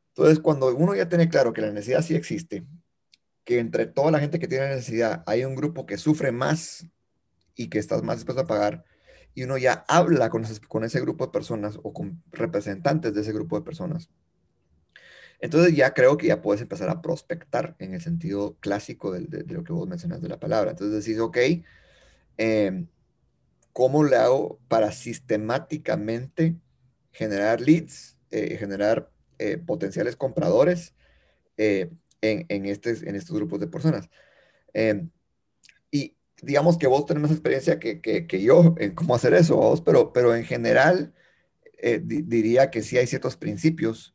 [0.10, 2.66] Entonces, cuando uno ya tiene claro que la necesidad sí existe,
[3.44, 6.88] que entre toda la gente que tiene necesidad hay un grupo que sufre más
[7.56, 8.86] y que estás más dispuesto a pagar,
[9.36, 13.22] y uno ya habla con ese, con ese grupo de personas o con representantes de
[13.22, 14.10] ese grupo de personas,
[15.40, 19.64] entonces ya creo que ya puedes empezar a prospectar en el sentido clásico de, lo
[19.64, 20.72] que vos mencionas de la palabra.
[20.72, 21.38] Entonces decís, ok,
[22.38, 22.88] em,
[23.74, 26.56] ¿cómo le hago para sistemáticamente
[27.12, 30.94] generar leads, eh, generar eh, potenciales compradores
[31.58, 31.90] eh,
[32.22, 34.10] en, estos grupos de personas?
[34.74, 35.10] Em,
[35.92, 40.14] y digamos que vos tenés más experiencia que, yo en cómo hacer eso, vos, pero,
[40.14, 41.14] pero en general
[42.02, 44.15] diría que sí hay ciertos principios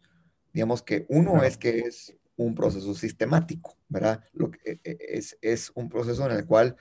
[0.53, 4.25] Digamos que uno es que es un proceso sistemático, ¿verdad?
[4.33, 6.77] Lo que e, e, es, es un proceso en el cual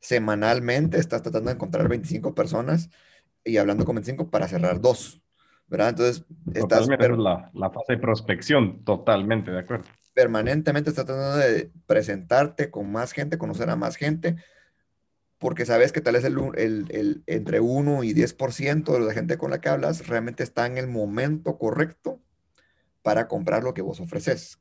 [0.00, 2.90] semanalmente estás tratando de encontrar 25 personas
[3.44, 5.22] y hablando con 25 para cerrar dos,
[5.66, 5.90] ¿verdad?
[5.90, 6.86] Entonces, estás...
[6.88, 9.84] la, la fase de prospección, totalmente, de acuerdo.
[10.14, 14.36] Permanentemente estás tratando de presentarte con más gente, conocer a más gente,
[15.38, 19.38] porque sabes que tal vez el, el, el, entre 1 y 10% de la gente
[19.38, 22.23] con la que hablas realmente está en el momento correcto
[23.04, 24.58] para comprar lo que vos ofreces.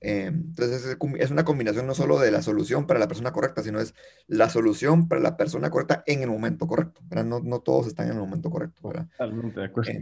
[0.00, 3.80] Eh, entonces es una combinación no solo de la solución para la persona correcta, sino
[3.80, 3.92] es
[4.28, 7.00] la solución para la persona correcta en el momento correcto.
[7.10, 8.88] No, no, todos están en el momento correcto.
[8.88, 9.08] ¿verdad?
[9.18, 9.90] Totalmente de acuerdo.
[9.90, 10.00] Eh,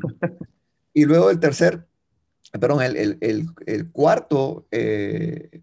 [0.92, 1.86] y luego el tercer,
[2.52, 5.62] perdón, el, el, el, el cuarto, eh,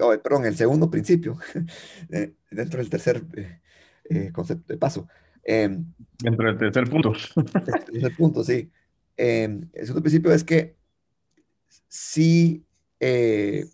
[0.00, 1.38] oh, perdón, el segundo principio,
[2.50, 3.22] dentro del tercer
[4.32, 5.06] concepto de paso.
[5.44, 7.12] dentro del tercer punto.
[7.36, 8.68] el tercer punto, sí.
[9.16, 10.76] el segundo principio es que
[11.88, 12.64] sí,
[13.00, 13.66] eh,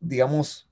[0.00, 0.68] digamos,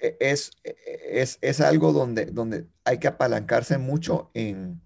[0.00, 4.80] e, es, es, es, algo donde, donde hay que apalancarse mucho en...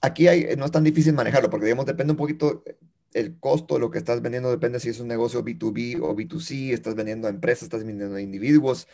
[0.00, 2.64] Aquí hay, no es tan difícil manejarlo porque, digamos, depende un poquito
[3.12, 6.72] el costo de lo que estás vendiendo, depende si es un negocio B2B o B2C,
[6.72, 8.88] estás vendiendo a empresas, estás vendiendo a individuos,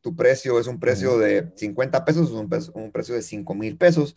[0.00, 4.16] tu precio es un precio de 50 pesos, un, un precio de 5 mil pesos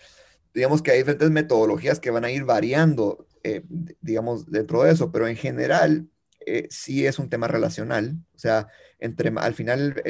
[0.54, 3.64] digamos que hay diferentes metodologías que van a ir variando, eh,
[4.02, 6.08] digamos, dentro de eso, pero en general
[6.46, 8.16] eh, sí es un tema relacional.
[8.36, 8.68] O sea,
[9.00, 10.02] entre, al final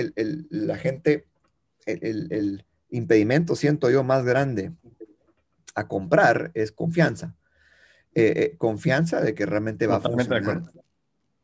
[0.49, 1.25] la gente,
[1.85, 4.71] el, impedimento, siento yo, más grande
[5.75, 7.35] a comprar es confianza.
[8.13, 10.71] Eh, confianza de que realmente va a funcionar.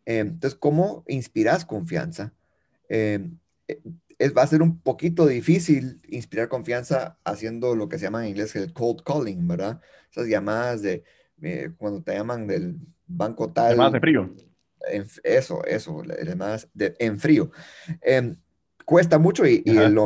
[0.06, 2.34] entonces, ¿cómo inspiras confianza?
[4.38, 8.56] Va a ser un poquito difícil inspirar confianza haciendo lo que se llama en inglés
[8.56, 9.82] el cold calling, ¿verdad?
[10.12, 11.04] Esas llamadas de
[11.42, 12.78] eh, cuando te llaman del
[13.08, 13.72] banco tal.
[13.72, 14.36] Llamadas de frío.
[15.24, 17.52] eso, eso, llamadas de, en frío.
[18.02, 18.36] Em,
[18.86, 19.98] cuesta mucho y, y el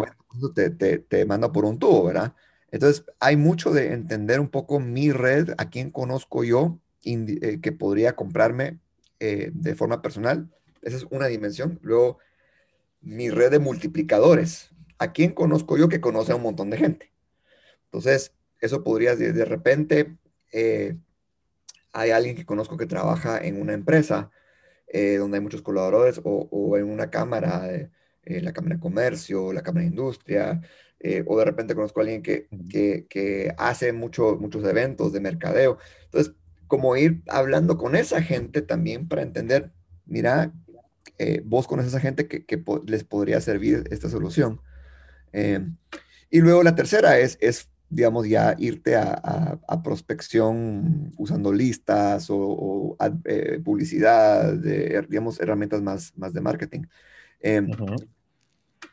[0.53, 2.33] te, te, te, manda por un tubo, ¿verdad?
[2.71, 7.71] Entonces, hay mucho de entender un poco mi red, a quién conozco yo eh, que
[7.71, 8.79] podría comprarme
[9.19, 10.49] eh, de forma personal.
[10.81, 11.79] Esa es una dimensión.
[11.81, 12.17] Luego,
[13.03, 14.71] mi red de multiplicadores.
[14.97, 17.13] ¿A quién conozco yo que conoce a un montón de gente?
[17.85, 20.15] Entonces, eso podría, de, de repente,
[20.51, 20.95] eh,
[21.91, 24.31] hay alguien que conozco que trabaja en una empresa
[24.87, 27.89] eh, donde hay muchos colaboradores o, en una cámara, eh,
[28.41, 30.61] la Cámara de Comercio, la Cámara de Industria,
[31.25, 32.47] o de repente conozco a alguien que,
[33.09, 35.77] que, hace mucho, muchos eventos de mercadeo.
[36.05, 36.33] Entonces,
[36.67, 39.73] como ir hablando con esa gente también para entender,
[40.05, 40.53] mira,
[41.17, 44.61] eh, vos conoces a gente que, les podría servir esta solución.
[45.31, 45.65] Eh,
[46.29, 53.59] y luego la tercera es, es digamos, ya irte a, prospección usando listas o, eh,
[53.63, 56.81] publicidad, de, digamos, herramientas más, más de marketing.
[57.39, 57.69] Em,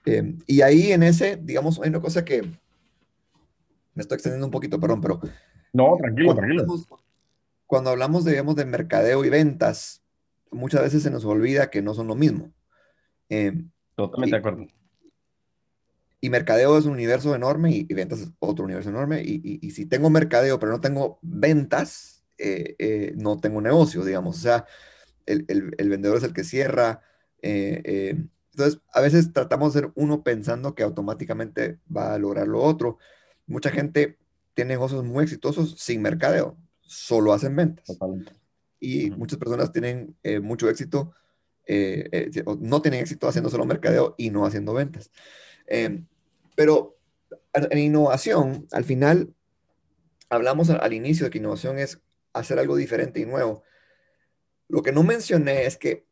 [0.04, 4.78] em, y ahí en ese, digamos, hay una cosa que me estoy extendiendo un poquito,
[4.78, 5.20] perdón, pero...
[5.72, 6.66] No, tranquilo, tranquilo.
[7.66, 9.99] cuando hablamos, digamos, de mercadeo y ventas,
[10.50, 12.52] muchas veces se nos olvida que no son lo mismo.
[13.28, 14.66] Em, Totalmente de acuerdo.
[16.20, 19.22] Y mercadeo es un universo enorme y, ventas es otro universo enorme.
[19.22, 24.36] Y, si tengo mercadeo pero no tengo ventas, eh, eh, no tengo negocio, digamos.
[24.36, 24.66] O sea,
[25.24, 25.44] el,
[25.78, 27.02] vendedor es el que cierra.
[27.40, 28.16] Eh,
[28.52, 32.98] entonces, a veces tratamos de ser uno pensando que automáticamente va a lograr lo otro.
[33.46, 34.18] Mucha gente
[34.52, 37.86] tiene negocios muy exitosos sin mercadeo, solo hacen ventas.
[37.86, 38.39] Totalmente
[38.80, 41.12] y muchas personas tienen eh, mucho éxito,
[41.66, 45.10] eh, eh, no tienen éxito haciendo solo mercadeo y no haciendo ventas.
[45.66, 46.06] Em,
[46.56, 46.96] pero
[47.52, 49.32] en innovación, al final,
[50.28, 52.00] hablamos al, inicio de que innovación es
[52.32, 53.62] hacer algo diferente y nuevo.
[54.68, 56.06] Lo que no mencioné es que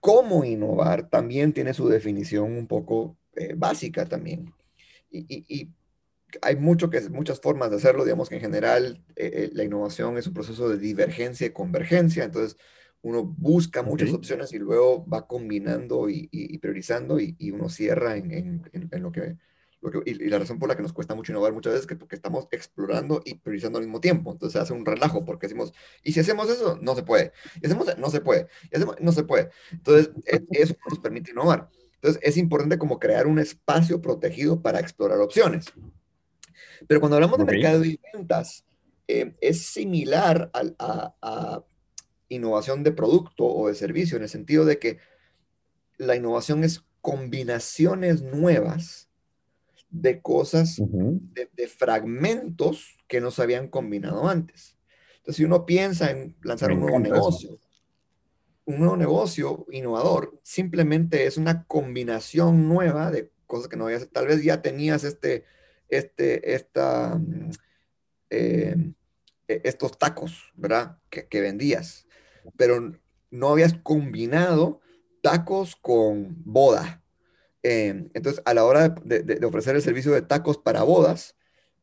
[0.00, 4.52] cómo innovar también tiene su definición un poco eh, básica también.
[5.10, 5.70] Y,
[6.42, 10.18] hay mucho que, muchas formas de hacerlo, digamos que en general eh, eh, la innovación
[10.18, 12.56] es un proceso de divergencia y convergencia, entonces
[13.02, 18.62] uno busca muchas opciones y luego va combinando y, priorizando y, uno cierra en,
[18.92, 19.36] lo que
[20.04, 22.16] y, la razón por la que nos cuesta mucho innovar muchas veces es que porque
[22.16, 24.32] estamos explorando y priorizando al mismo tiempo.
[24.32, 25.72] Entonces hace un relajo porque decimos,
[26.02, 27.32] y si hacemos eso, no se puede.
[27.60, 28.48] Y hacemos, no se puede.
[28.70, 29.50] Y hacemos, no se puede.
[29.70, 31.68] Entonces, e, eso nos permite innovar.
[31.96, 35.66] Entonces, es importante como crear un espacio protegido para explorar opciones.
[36.86, 38.64] Pero cuando hablamos de mercado y ventas,
[39.08, 41.64] eh, es similar a, a
[42.28, 44.98] innovación de producto o de servicio, en el sentido de que
[45.98, 49.08] la innovación es combinaciones nuevas
[49.90, 54.76] de cosas, de, fragmentos que no se habían combinado antes.
[55.18, 57.58] Entonces, si uno piensa en lanzar un nuevo negocio,
[58.64, 64.26] un nuevo negocio innovador simplemente es una combinación nueva de cosas que no habías, tal
[64.26, 65.44] vez ya tenías este,
[65.96, 67.50] este, esta, mm,
[68.30, 68.76] eh,
[69.48, 70.98] e, estos tacos, ¿verdad?
[71.10, 72.06] Que, que vendías,
[72.56, 72.92] pero
[73.30, 74.80] no habías combinado
[75.22, 77.04] tacos con boda,
[77.64, 81.34] Em, entonces, a la hora de, ofrecer el servicio de tacos para bodas,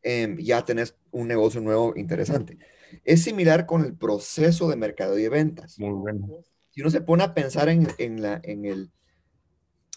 [0.03, 2.59] em, ya tenés un negocio nuevo interesante.
[3.03, 5.79] Es similar con el proceso de mercado y de ventas.
[5.79, 6.43] Muy bueno.
[6.69, 7.87] Si uno se pone a pensar en,
[8.21, 8.91] la, en, el,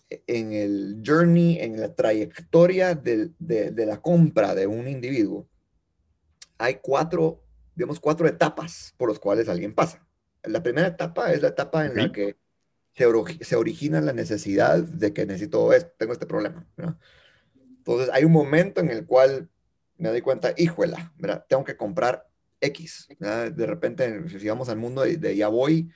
[0.08, 3.32] en el journey, en la trayectoria de,
[3.76, 5.48] la compra de un individuo,
[6.58, 7.42] hay cuatro,
[7.74, 10.06] digamos, cuatro etapas por las cuales alguien pasa.
[10.42, 12.36] La primera etapa es la etapa en la que
[12.92, 16.66] se, origina la necesidad de que necesito esto, tengo este problema.
[17.78, 19.48] Entonces, hay un momento en el cual
[19.96, 21.44] me doy cuenta, híjola, ¿verdad?
[21.48, 22.28] tengo que comprar
[22.60, 23.08] X.
[23.18, 25.90] De repente, si vamos al mundo de, ya voy,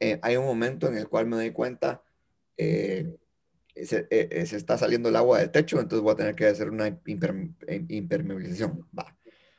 [0.00, 2.02] eh, hay un momento en el cual me doy cuenta,
[2.56, 3.16] eh,
[3.84, 6.70] se, eh, se, está saliendo el agua del techo, entonces voy a tener que hacer
[6.70, 8.86] una impermeabilización.
[8.98, 9.16] Va.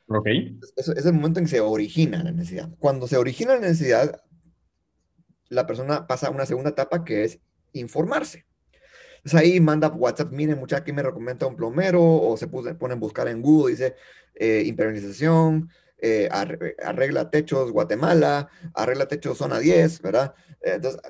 [0.07, 0.28] Ok.
[0.76, 2.70] Eso es el momento en que se origina la necesidad.
[2.80, 4.22] Cuando se origina la necesidad,
[5.49, 7.39] la persona pasa a una segunda etapa que es
[7.74, 8.45] informarse.
[9.18, 12.95] Entonces ahí manda WhatsApp, miren muchacha, aquí me recomienda un plomero, o se pone a
[12.95, 13.95] buscar en Google, dice
[14.36, 15.70] eh, impermeabilización,
[16.00, 20.34] eh, arregla techos Guatemala, arregla techos zona 10, ¿verdad?
[20.62, 21.02] Entonces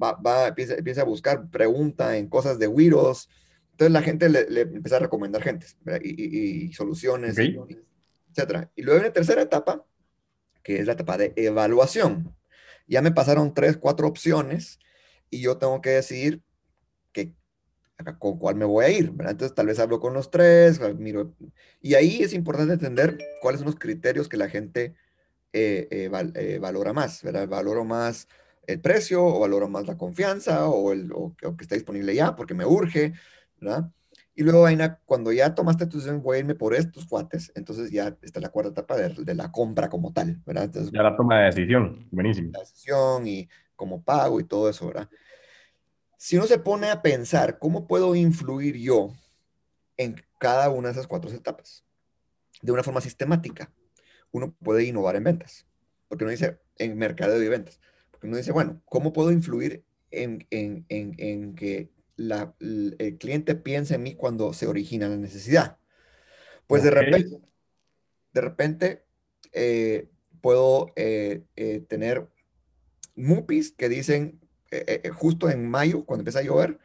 [0.00, 3.28] va, va empieza, a buscar, pregunta en cosas de Wiros.
[3.72, 5.66] Entonces la gente le, empieza a recomendar gente
[6.02, 8.70] y, soluciones, etcétera.
[8.74, 9.84] Y luego en la tercera etapa,
[10.62, 12.34] que es la etapa de evaluación
[12.86, 14.78] ya me pasaron tres, cuatro opciones
[15.30, 16.42] y yo tengo que decidir
[18.18, 19.12] con cuál me voy a ir.
[19.18, 21.34] Entonces tal vez hablo con los tres, miro.
[21.80, 24.94] Y ahí es importante entender cuáles son los criterios que la gente
[25.52, 27.22] eh, eh, eh, valora más.
[27.22, 27.48] ¿verdad?
[27.48, 28.28] Valoro más
[28.66, 32.54] el precio o valoro más la confianza o, el, o, que está disponible ya porque
[32.54, 33.12] me urge.
[33.60, 33.90] ¿verdad?
[34.34, 37.90] Y luego, Aina, cuando ya tomaste tu decisión, voy a irme por estos cuates, entonces
[37.90, 40.64] ya está la cuarta etapa de, la compra como tal, ¿verdad?
[40.64, 42.50] Entonces, ya la toma de decisión, buenísimo.
[42.54, 43.46] La decisión y
[43.76, 45.08] como pago y todo eso, ¿verdad?
[46.22, 49.12] Si uno se pone a pensar, ¿cómo puedo influir yo
[49.96, 51.84] en cada una de esas cuatro etapas?
[52.60, 53.72] De una forma sistemática,
[54.30, 55.66] uno puede innovar en ventas,
[56.06, 57.80] porque uno dice, en mercado de ventas,
[58.12, 63.96] porque uno dice, bueno, ¿cómo puedo influir en, en, en, en que el cliente piensa
[63.96, 65.78] en mí cuando se origina la necesidad.
[66.68, 67.40] Pues de repente,
[68.32, 69.04] de repente
[69.50, 70.08] eh,
[70.40, 72.28] puedo eh, eh, tener
[73.16, 74.38] MUPIs que dicen,
[75.14, 76.78] justo en mayo, cuando empieza a llover,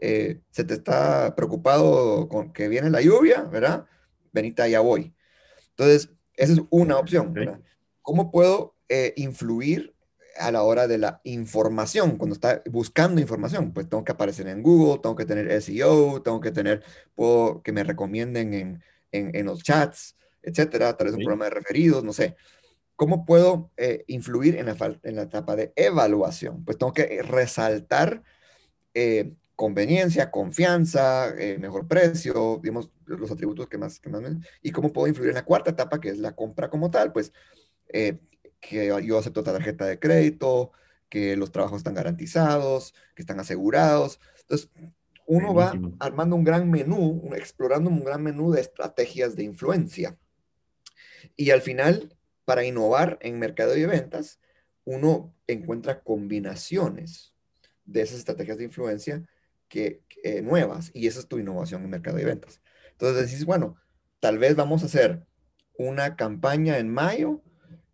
[0.00, 3.86] se te está preocupado con que viene la lluvia, ¿verdad?
[4.32, 5.14] Benita, ya voy.
[5.70, 7.62] Entonces, esa es una opción.
[8.02, 8.76] ¿Cómo puedo
[9.16, 9.94] influir
[10.36, 14.62] a la hora de la información, cuando está buscando información, pues tengo que aparecer en
[14.62, 16.82] Google, tengo que tener SEO, tengo que tener,
[17.14, 18.82] puedo que me recomienden en,
[19.12, 22.36] en, los chats, etcétera, tal vez un programa de referidos, no sé.
[22.96, 26.64] ¿Cómo puedo eh, influir en la, en la etapa de evaluación?
[26.64, 28.22] Pues tengo que resaltar
[28.94, 34.22] eh, conveniencia, confianza, eh, mejor precio, digamos, los atributos que más, que más
[34.62, 37.32] y cómo puedo influir en la cuarta etapa, que es la compra como tal, pues
[38.60, 40.72] que yo acepto tarjeta de crédito,
[41.08, 44.20] que los trabajos están garantizados, que están asegurados.
[44.40, 44.70] Entonces,
[45.26, 50.18] uno va armando un gran menú, explorando un gran menú de estrategias de influencia.
[51.36, 52.13] Y al final,
[52.44, 54.40] para innovar en mercado y ventas,
[54.84, 57.32] uno encuentra combinaciones
[57.84, 59.26] de esas estrategias de influencia
[59.68, 60.02] que,
[60.42, 62.62] nuevas y esa es tu innovación en mercado y ventas.
[62.92, 63.76] Entonces decís, bueno,
[64.20, 65.26] tal vez vamos a hacer
[65.76, 67.42] una campaña en mayo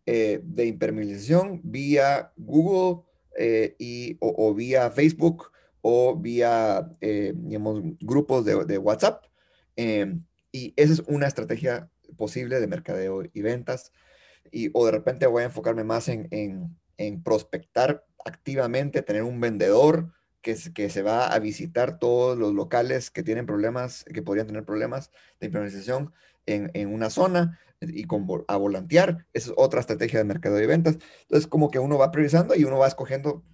[0.06, 3.02] eh, de impermeabilización vía Google
[3.36, 7.32] eh, y, o, vía Facebook o vía, eh,
[8.00, 9.24] grupos de, de WhatsApp.
[9.76, 13.92] Em, y esa es una estrategia posible de mercadeo y ventas.
[14.50, 19.40] Y, o de repente voy a enfocarme más en, en, en prospectar activamente, tener un
[19.40, 24.46] vendedor que, que, se va a visitar todos los locales que tienen problemas, que podrían
[24.46, 26.12] tener problemas de implementación
[26.46, 29.26] en, en una zona y con, a volantear.
[29.32, 30.98] Esa es otra estrategia de mercado y ventas.
[31.22, 33.44] Entonces, como que uno va priorizando y uno va escogiendo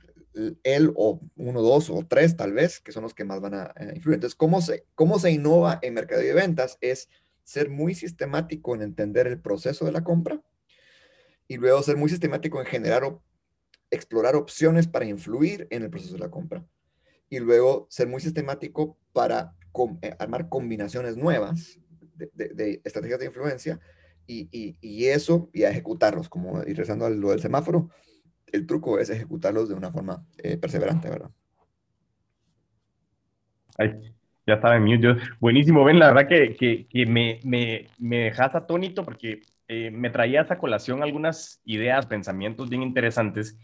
[0.65, 3.75] él o uno, dos o tres tal vez, que son los que más van a,
[3.95, 4.17] influir.
[4.17, 6.79] Entonces, ¿cómo se, cómo se innova en mercado y ventas?
[6.81, 7.09] Es
[7.45, 10.43] ser muy sistemático en entender el proceso de la compra
[11.49, 13.23] y luego ser muy sistemático en generar o
[13.91, 16.65] explorar opciones para influir en el proceso de la compra
[17.29, 19.55] y luego ser muy sistemático para
[20.03, 21.79] eh, armar combinaciones nuevas
[22.15, 23.81] de, estrategias de influencia
[24.27, 27.91] y, y, eso y a ejecutarlos, como ir rezando a lo del semáforo,
[28.47, 31.31] el truco es ejecutarlos de una forma eh, perseverante, ¿verdad?
[34.47, 35.17] Ya estaba en mute.
[35.41, 40.11] buenísimo, Ben, la verdad que, que, que me, me, me, dejas atónito porque eh, me
[40.11, 43.59] traía esa colación algunas ideas, pensamientos bien interesantes.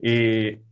[0.00, 0.62] Eh,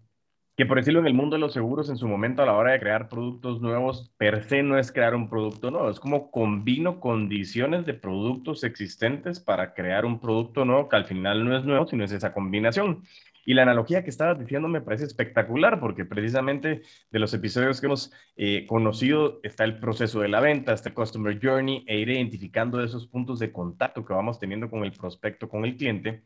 [0.59, 2.73] que por decirlo en el mundo de los seguros, en su momento a la hora
[2.73, 6.99] de crear productos nuevos, per se no es crear un producto nuevo, es como combino
[6.99, 11.87] condiciones de productos existentes para crear un producto nuevo que al final no es nuevo,
[11.87, 13.05] sino es esa combinación.
[13.49, 17.87] Y la analogía que estabas diciendo me parece espectacular porque precisamente de los episodios que
[17.87, 22.11] hemos eh, conocido está el proceso de la venta, está el Customer Journey e ir
[22.11, 26.25] identificando esos puntos de contacto que vamos teniendo con el prospecto, con el cliente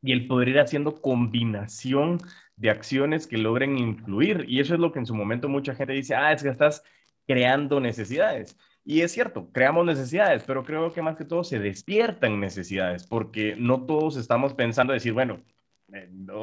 [0.00, 2.18] y el poder ir haciendo combinación
[2.54, 4.44] de acciones que logren influir.
[4.46, 6.84] Y eso es lo que en su momento mucha gente dice, ah, es que estás
[7.26, 8.56] creando necesidades.
[8.84, 13.56] Y es cierto, creamos necesidades, pero creo que más que todo se despiertan necesidades, porque
[13.58, 15.42] no todos estamos pensando decir, bueno,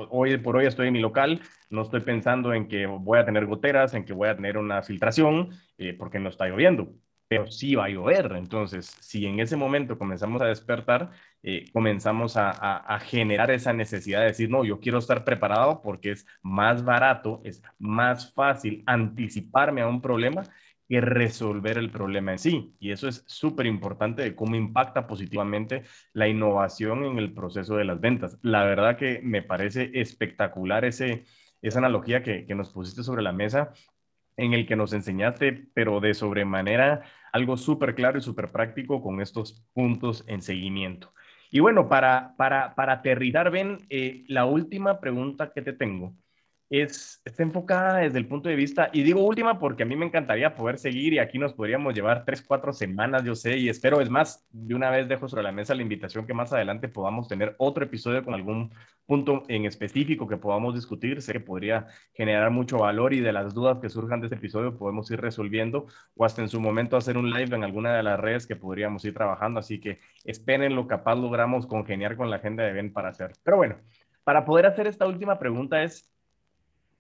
[0.10, 3.46] hoy por hoy estoy en mi local, no estoy pensando en que voy a tener
[3.46, 6.94] goteras, en que voy a tener una filtración, eh, porque no está lloviendo
[7.34, 8.34] pero sí va a llover.
[8.34, 11.10] Entonces, si en ese momento comenzamos a despertar,
[11.42, 16.28] eh, comenzamos a, generar esa necesidad de decir, no, yo quiero estar preparado porque es
[16.44, 20.44] más barato, es más fácil anticiparme a un problema
[20.88, 22.76] que resolver el problema en sí.
[22.80, 27.86] Y eso es súper importante de cómo impacta positivamente la innovación en el proceso de
[27.86, 28.38] las ventas.
[28.42, 31.26] La verdad que me parece espectacular ese,
[31.62, 33.74] esa analogía que, que nos pusiste sobre la mesa
[34.38, 39.22] en el que nos enseñaste, pero de sobremanera algo súper claro y súper práctico con
[39.22, 41.14] estos puntos en seguimiento.
[41.52, 46.16] Y bueno, para, para, para aterrizar, Ben, eh, la última pregunta que te tengo
[46.82, 50.08] es, está enfocada desde el punto de vista, y digo última porque a mí me
[50.08, 54.02] encantaría poder seguir y aquí nos podríamos llevar tres, cuatro semanas, yo sé, y espero,
[54.02, 57.28] es más, de una vez dejo sobre la mesa la invitación que más adelante podamos
[57.28, 58.72] tener otro episodio con algún
[59.06, 63.54] punto en específico que podamos discutir, sé que podría generar mucho valor y de las
[63.54, 67.18] dudas que surjan de este episodio podemos ir resolviendo o hasta en su momento hacer
[67.18, 70.88] un live en alguna de las redes que podríamos ir trabajando, así que esperen lo
[70.88, 73.34] capaz logramos congeniar con la agenda de Ben para hacer.
[73.44, 73.76] Pero bueno,
[74.24, 76.13] para poder hacer esta última pregunta es,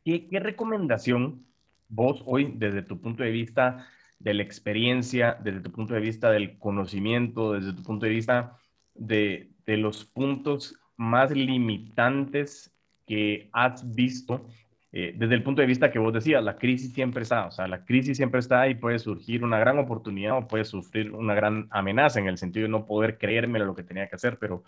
[0.04, 1.45] ¿Qué, recomendación
[1.88, 3.88] vos hoy, desde tu punto de vista
[4.20, 8.58] de la experiencia, desde tu punto de vista del conocimiento, desde tu punto de vista
[8.93, 12.74] de, de los puntos más limitantes
[13.06, 14.45] que has visto,
[14.95, 17.68] eh, desde el punto de vista que vos decías, la crisis siempre está, o sea,
[17.68, 21.68] la crisis siempre está y puede surgir una gran oportunidad o puede sufrir una gran
[21.72, 24.64] amenaza en el sentido de no poder creerme lo que tenía que hacer, pero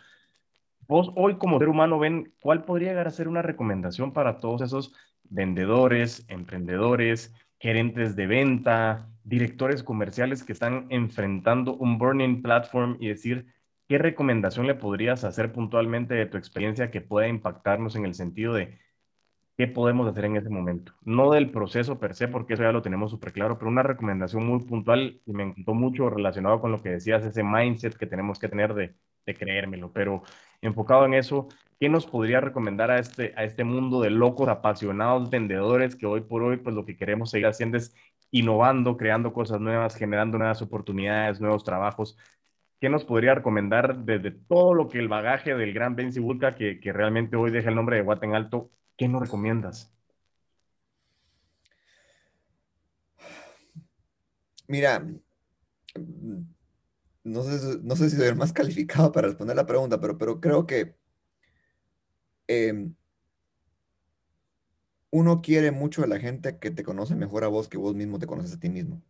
[0.88, 4.62] vos hoy como ser humano ven cuál podría llegar a ser una recomendación para todos
[4.62, 4.94] esos
[5.30, 13.48] vendedores, emprendedores, gerentes de venta, directores comerciales que están enfrentando un burning platform y decir,
[13.88, 18.54] ¿qué recomendación le podrías hacer puntualmente de tu experiencia que pueda impactarnos en el sentido
[18.54, 18.78] de
[19.58, 20.94] qué podemos hacer en ese momento?
[21.04, 24.46] No del proceso per se, porque eso ya lo tenemos súper claro, pero una recomendación
[24.46, 28.40] muy puntual y me encantó mucho relacionado con lo que decías, ese mindset que tenemos
[28.40, 28.96] que tener de,
[29.26, 30.24] de creérmelo, pero
[30.62, 31.48] enfocado en eso,
[31.80, 36.22] ¿qué nos podría recomendar a este, a este mundo de locos, apasionados vendedores que hoy
[36.22, 37.94] por hoy, pues lo que queremos seguir haciendo es
[38.32, 42.18] innovando, creando cosas nuevas, generando nuevas oportunidades, nuevos trabajos?
[42.80, 46.80] ¿Qué nos podría recomendar desde todo lo que el bagaje del gran Ben Bulka, que,
[46.80, 49.92] que realmente hoy deja el nombre de Guaten Alto, qué nos recomiendas?
[54.68, 55.04] Mira,
[57.24, 60.40] no sé, no sé si soy el más calificado para responder la pregunta, pero, pero
[60.40, 60.96] creo que
[62.48, 62.94] em,
[65.12, 68.20] uno quiere mucho a la gente que te conoce mejor a vos que vos mismo
[68.20, 69.02] te conoces a ti mismo,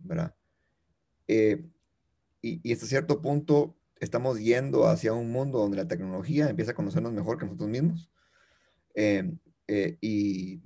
[0.00, 0.34] ¿verdad?
[1.28, 1.64] Eh,
[2.42, 7.12] y, hasta cierto punto, estamos yendo hacia un mundo donde la tecnología empieza a conocernos
[7.12, 8.10] mejor que nosotros mismos.
[8.94, 9.38] Em,
[9.68, 10.62] eh, y,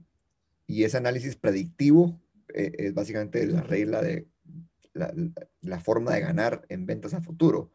[0.67, 2.19] y, ese análisis predictivo
[2.55, 4.27] eh, es básicamente la regla de
[4.95, 5.13] la,
[5.61, 7.71] la, forma de ganar en ventas a futuro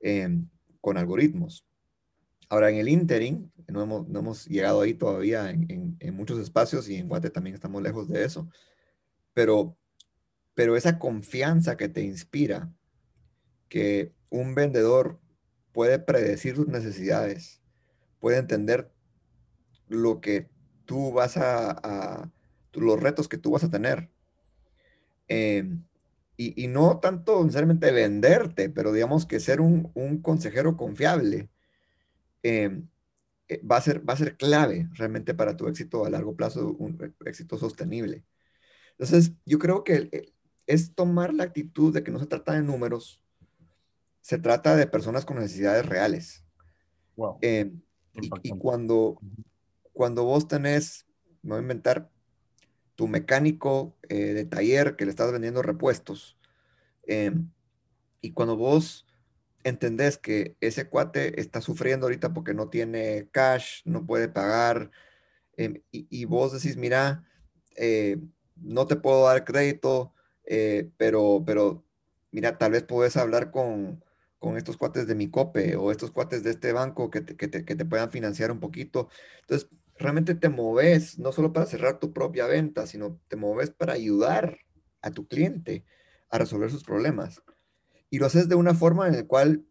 [0.00, 0.48] em,
[0.80, 1.66] con algoritmos.
[2.48, 6.96] Ahora, en el interim, no hemos, no hemos llegado ahí todavía en, muchos espacios y
[6.96, 8.48] en Guate también estamos lejos de eso,
[9.34, 9.76] pero,
[10.54, 12.72] pero esa confianza que te inspira,
[13.68, 15.20] que un vendedor
[15.72, 17.60] puede predecir sus necesidades,
[18.20, 18.92] puede entender
[19.88, 20.48] lo que
[20.84, 22.30] tú vas a,
[22.72, 24.10] los retos que tú vas a tener.
[25.28, 25.84] Em,
[26.36, 31.48] y, no tanto necesariamente venderte, pero digamos que ser un, un consejero confiable
[32.48, 36.76] eh, va, a ser, va a ser clave realmente para tu éxito a largo plazo,
[36.78, 38.24] un éxito sostenible.
[38.92, 40.32] Entonces, yo creo que
[40.66, 43.20] es tomar la actitud de que no se trata de números,
[44.20, 46.44] se trata de personas con necesidades reales.
[47.40, 47.80] Em,
[48.42, 49.18] y, cuando,
[49.92, 51.06] cuando vos tenés,
[51.42, 52.10] me voy a inventar,
[52.94, 56.38] tu mecánico eh, de taller que le estás vendiendo repuestos,
[57.06, 57.50] em,
[58.20, 59.05] y cuando vos
[59.66, 64.92] entendés que ese cuate está sufriendo ahorita porque no tiene cash, no puede pagar,
[65.56, 67.26] em, y, vos decís, mira,
[67.76, 68.18] eh,
[68.56, 70.14] no te puedo dar crédito,
[70.44, 71.84] eh, pero, pero
[72.30, 74.04] mira, tal vez puedes hablar con,
[74.38, 77.48] con estos cuates de mi COPE o estos cuates de este banco que te, que
[77.48, 79.08] te, que te puedan financiar un poquito.
[79.42, 83.94] Entonces, realmente te moves no solo para cerrar tu propia venta, sino te moves para
[83.94, 84.58] ayudar
[85.02, 85.84] a tu cliente
[86.30, 87.42] a resolver sus problemas
[88.16, 89.66] y lo haces de una forma en la cual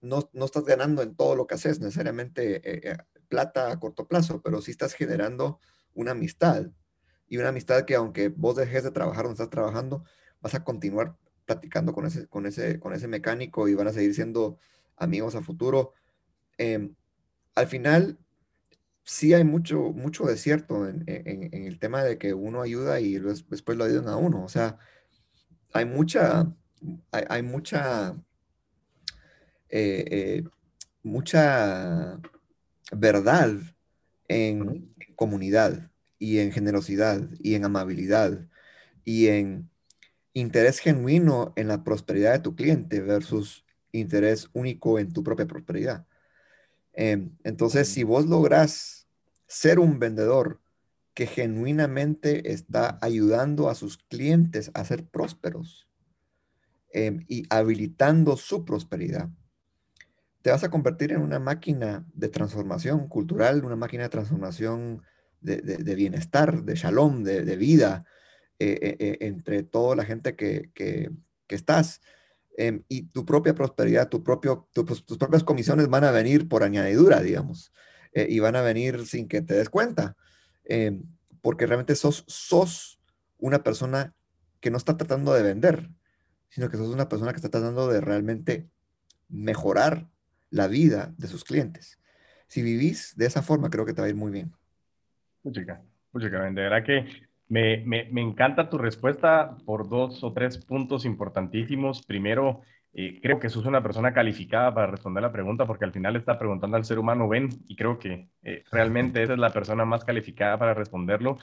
[0.00, 2.96] no, no estás ganando en todo lo que haces, necesariamente eh, eh,
[3.28, 5.60] plata a corto plazo, pero sí estás generando
[5.94, 6.72] una amistad.
[7.28, 10.02] Y una amistad que aunque vos dejes de trabajar donde estás trabajando,
[10.40, 14.12] vas a continuar platicando con ese, con ese, con ese mecánico y van a seguir
[14.12, 14.58] siendo
[14.96, 15.92] amigos a futuro.
[16.56, 16.96] Em,
[17.54, 18.18] al final,
[19.04, 23.20] sí hay mucho, mucho desierto en, en, en, el tema de que uno ayuda y
[23.20, 24.42] después lo ayudan a uno.
[24.42, 24.78] O sea,
[25.72, 26.52] hay mucha,
[27.10, 28.16] hay, mucha,
[29.68, 30.44] eh, eh,
[31.02, 32.20] mucha
[32.92, 33.50] verdad
[34.28, 38.46] en comunidad y en generosidad y en amabilidad
[39.04, 39.70] y en
[40.32, 46.06] interés genuino en la prosperidad de tu cliente versus interés único en tu propia prosperidad.
[46.92, 49.06] Em, entonces, si vos lográs
[49.46, 50.60] ser un vendedor
[51.14, 55.87] que genuinamente está ayudando a sus clientes a ser prósperos,
[56.90, 59.28] Em, y habilitando su prosperidad,
[60.40, 65.02] te vas a convertir en una máquina de transformación cultural, una máquina de transformación
[65.42, 68.06] de, bienestar, de shalom, de, vida
[68.58, 71.10] eh, eh, eh, entre toda la gente que, que,
[71.48, 72.00] estás.
[72.56, 76.62] Em, y tu propia prosperidad, tu propio, pues, tus propias comisiones van a venir por
[76.62, 77.72] añadidura, digamos,
[78.14, 80.16] y van a venir sin que te des cuenta,
[80.64, 81.02] em,
[81.42, 82.98] porque realmente sos, sos
[83.36, 84.14] una persona
[84.60, 85.90] que no está tratando de vender,
[86.48, 88.68] sino que sos una persona que está tratando de realmente
[89.28, 90.08] mejorar
[90.50, 92.00] la vida de sus clientes.
[92.46, 94.52] Si vivís de esa forma, creo que te va a ir muy bien.
[95.42, 95.82] Muchica,
[96.12, 97.06] muchica, de verdad que
[97.48, 102.04] me, me, me, encanta tu respuesta por dos o tres puntos importantísimos.
[102.04, 106.16] Primero, eh, creo que sos una persona calificada para responder la pregunta porque al final
[106.16, 109.84] está preguntando al ser humano, ven, y creo que eh, realmente esa es la persona
[109.84, 111.38] más calificada para responderlo.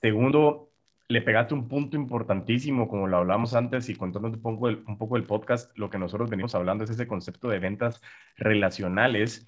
[0.00, 0.70] Segundo,
[1.08, 4.98] le pegaste un punto importantísimo, como lo hablamos antes, y contándote un poco, el, un
[4.98, 8.00] poco el podcast, lo que nosotros venimos hablando es ese concepto de ventas
[8.36, 9.46] relacionales,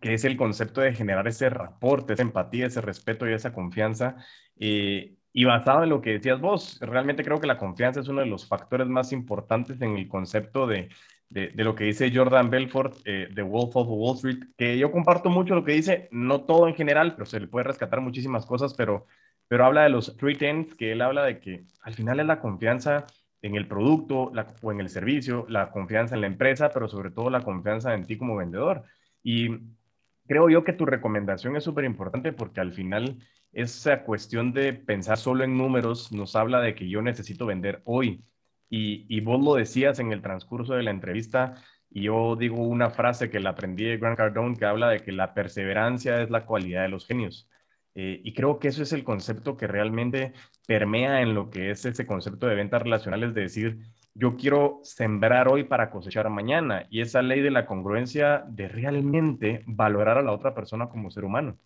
[0.00, 4.16] que es el concepto de generar ese reporte, esa empatía, ese respeto y esa confianza.
[4.58, 8.20] Eh, y basado en lo que decías vos, realmente creo que la confianza es uno
[8.20, 10.88] de los factores más importantes en el concepto de,
[11.30, 15.30] de, lo que dice Jordan Belfort, eh, de Wolf of Wall Street, que yo comparto
[15.30, 18.74] mucho lo que dice, no todo en general, pero se le puede rescatar muchísimas cosas,
[18.74, 19.06] pero
[19.50, 22.40] pero habla de los three tenets, que él habla de que al final es la
[22.40, 23.04] confianza
[23.42, 24.30] en el producto
[24.62, 28.06] o en el servicio, la confianza en la empresa, pero sobre todo la confianza en
[28.06, 28.84] ti como vendedor.
[29.24, 29.48] Y
[30.28, 33.18] creo yo que tu recomendación es súper importante porque al final
[33.52, 38.24] esa cuestión de pensar solo en números nos habla de que yo necesito vender hoy.
[38.68, 41.56] Y, y vos lo decías en el transcurso de la entrevista,
[41.90, 45.10] y yo digo una frase que la aprendí de Grant Cardone que habla de que
[45.10, 47.48] la perseverancia es la cualidad de los genios.
[47.94, 50.32] Eh, y creo que eso es el concepto que realmente
[50.66, 53.78] permea en lo que es ese concepto de ventas relacionales, de decir,
[54.14, 56.86] yo quiero sembrar hoy para cosechar mañana.
[56.90, 61.24] Y esa ley de la congruencia de realmente valorar a la otra persona como ser
[61.24, 61.58] humano.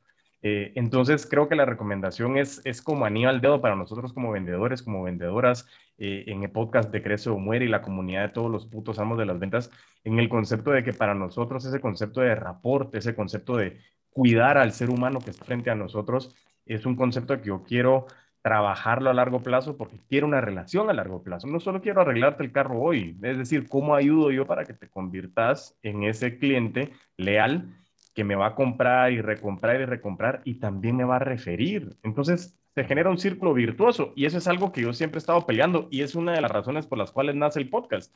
[0.47, 4.31] Eh, entonces, creo que la recomendación es, es como anillo al dedo para nosotros como
[4.31, 5.66] vendedores, como vendedoras,
[5.97, 8.99] eh, en el podcast de Crece o Muere y la comunidad de todos los putos
[8.99, 9.70] amos de las ventas,
[10.05, 13.81] en el concepto de que para nosotros ese concepto de rapport, ese concepto de
[14.15, 16.35] cuidar al ser humano que está frente a nosotros,
[16.65, 18.07] es un concepto que yo quiero
[18.41, 21.47] trabajarlo a largo plazo porque quiero una relación a largo plazo.
[21.47, 24.89] No solo quiero arreglarte el carro hoy, es decir, ¿cómo ayudo yo para que te
[24.89, 27.75] conviertas en ese cliente leal
[28.15, 31.97] que me va a comprar y recomprar y recomprar y también me va a referir?
[32.03, 35.47] Entonces, se genera un círculo virtuoso y eso es algo que yo siempre he estado
[35.47, 38.15] peleando y es una de las razones por las cuales nace el podcast.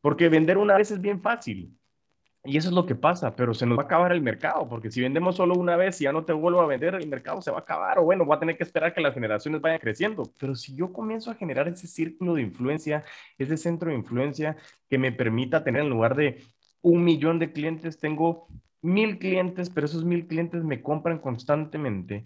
[0.00, 1.74] Porque vender una vez es bien fácil.
[2.44, 4.90] Y eso es lo que pasa, pero se nos va a acabar el mercado, porque
[4.90, 7.50] si vendemos solo una vez y ya no te vuelvo a vender, el mercado se
[7.50, 10.22] va a acabar, o bueno, voy a tener que esperar que las generaciones vayan creciendo.
[10.38, 13.04] Pero si yo comienzo a generar ese círculo de influencia,
[13.36, 14.56] ese centro de influencia
[14.88, 16.42] que me permita tener en lugar de
[16.80, 18.48] un millón de clientes, tengo
[18.80, 22.24] mil clientes, pero esos mil clientes me compran constantemente,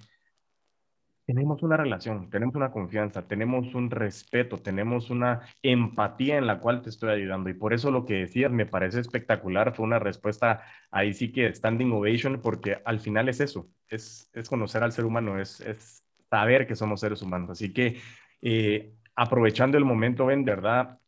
[1.26, 6.82] tenemos una relación, tenemos una confianza, tenemos un respeto, tenemos una empatía en la cual
[6.82, 7.48] te estoy ayudando.
[7.48, 9.74] Y por eso lo que decías me parece espectacular.
[9.74, 14.48] Fue una respuesta ahí sí que standing ovation, porque al final es eso, es, es
[14.48, 17.50] conocer al ser humano, es, es saber que somos seres humanos.
[17.50, 18.00] Así que
[18.42, 20.98] eh, aprovechando el momento, en verdad,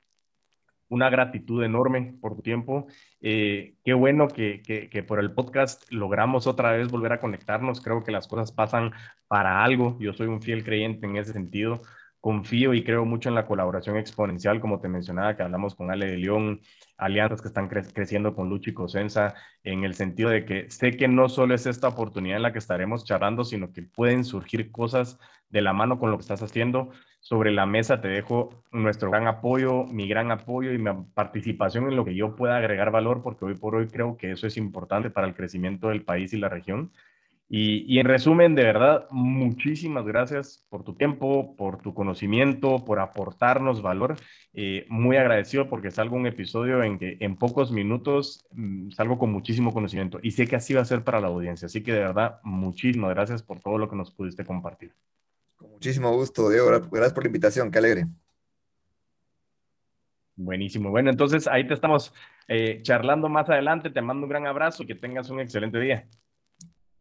[0.88, 2.86] una gratitud enorme por tu tiempo.
[3.20, 7.80] Eh, qué bueno que, que, por el podcast logramos otra vez volver a conectarnos.
[7.80, 8.92] Creo que las cosas pasan
[9.28, 9.96] para algo.
[10.00, 11.82] Yo soy un fiel creyente en ese sentido.
[12.26, 16.06] Confío y creo mucho en la colaboración exponencial, como te mencionaba, que hablamos con Ale
[16.06, 16.60] de León,
[16.96, 21.28] alianzas que están creciendo con Luchi Cosenza, en el sentido de que sé que no
[21.28, 25.20] solo es esta oportunidad en la que estaremos charlando, sino que pueden surgir cosas
[25.50, 29.26] de la mano con lo que estás haciendo sobre la mesa te dejo nuestro gran
[29.26, 33.44] apoyo, mi gran apoyo y mi participación en lo que yo pueda agregar valor, porque
[33.44, 36.48] hoy por hoy creo que eso es importante para el crecimiento del país y la
[36.48, 36.92] región.
[37.48, 43.82] Y, en resumen, de verdad, muchísimas gracias por tu tiempo, por tu conocimiento, por aportarnos
[43.82, 44.16] valor.
[44.52, 49.30] Eh, muy agradecido porque salgo un episodio en que en pocos minutos mm, salgo con
[49.30, 51.66] muchísimo conocimiento y sé que así va a ser para la audiencia.
[51.66, 54.92] Así que de verdad, muchísimas gracias por todo lo que nos pudiste compartir.
[55.54, 56.66] Con muchísimo gusto, Diego.
[56.66, 58.06] Gracias por la invitación, qué alegre.
[60.34, 60.90] Buenísimo.
[60.90, 62.12] Bueno, entonces ahí te estamos
[62.48, 63.90] eh, charlando más adelante.
[63.90, 66.08] Te mando un gran abrazo y que tengas un excelente día.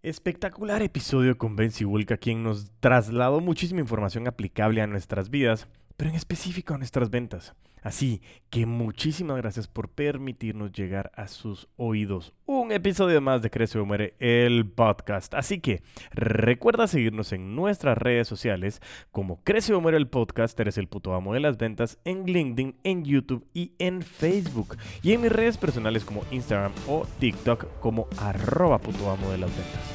[0.06, 6.12] Espectacular episodio con Ben Sibulka, quien nos trasladó muchísima información aplicable a nuestras vidas, pero
[6.12, 7.56] en específico a nuestras ventas.
[7.82, 12.34] Así que muchísimas gracias por permitirnos llegar a sus oídos.
[12.46, 15.34] Un episodio más de Crece o Muere, el podcast.
[15.34, 15.82] Así que
[16.12, 18.82] recuerda seguirnos en nuestras redes sociales
[19.12, 22.76] como Crece o Muere el podcast, eres el puto amo de las ventas, en LinkedIn,
[22.84, 24.78] en YouTube y en Facebook.
[25.02, 29.50] Y en mis redes personales como Instagram o TikTok como arroba puto amo de las
[29.50, 29.95] ventas.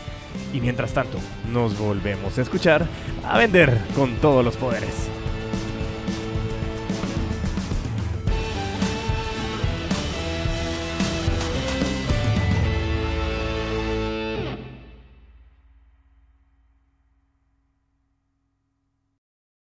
[0.52, 1.18] Y mientras tanto,
[1.52, 2.86] nos volvemos a escuchar
[3.24, 5.08] a vender con todos los poderes.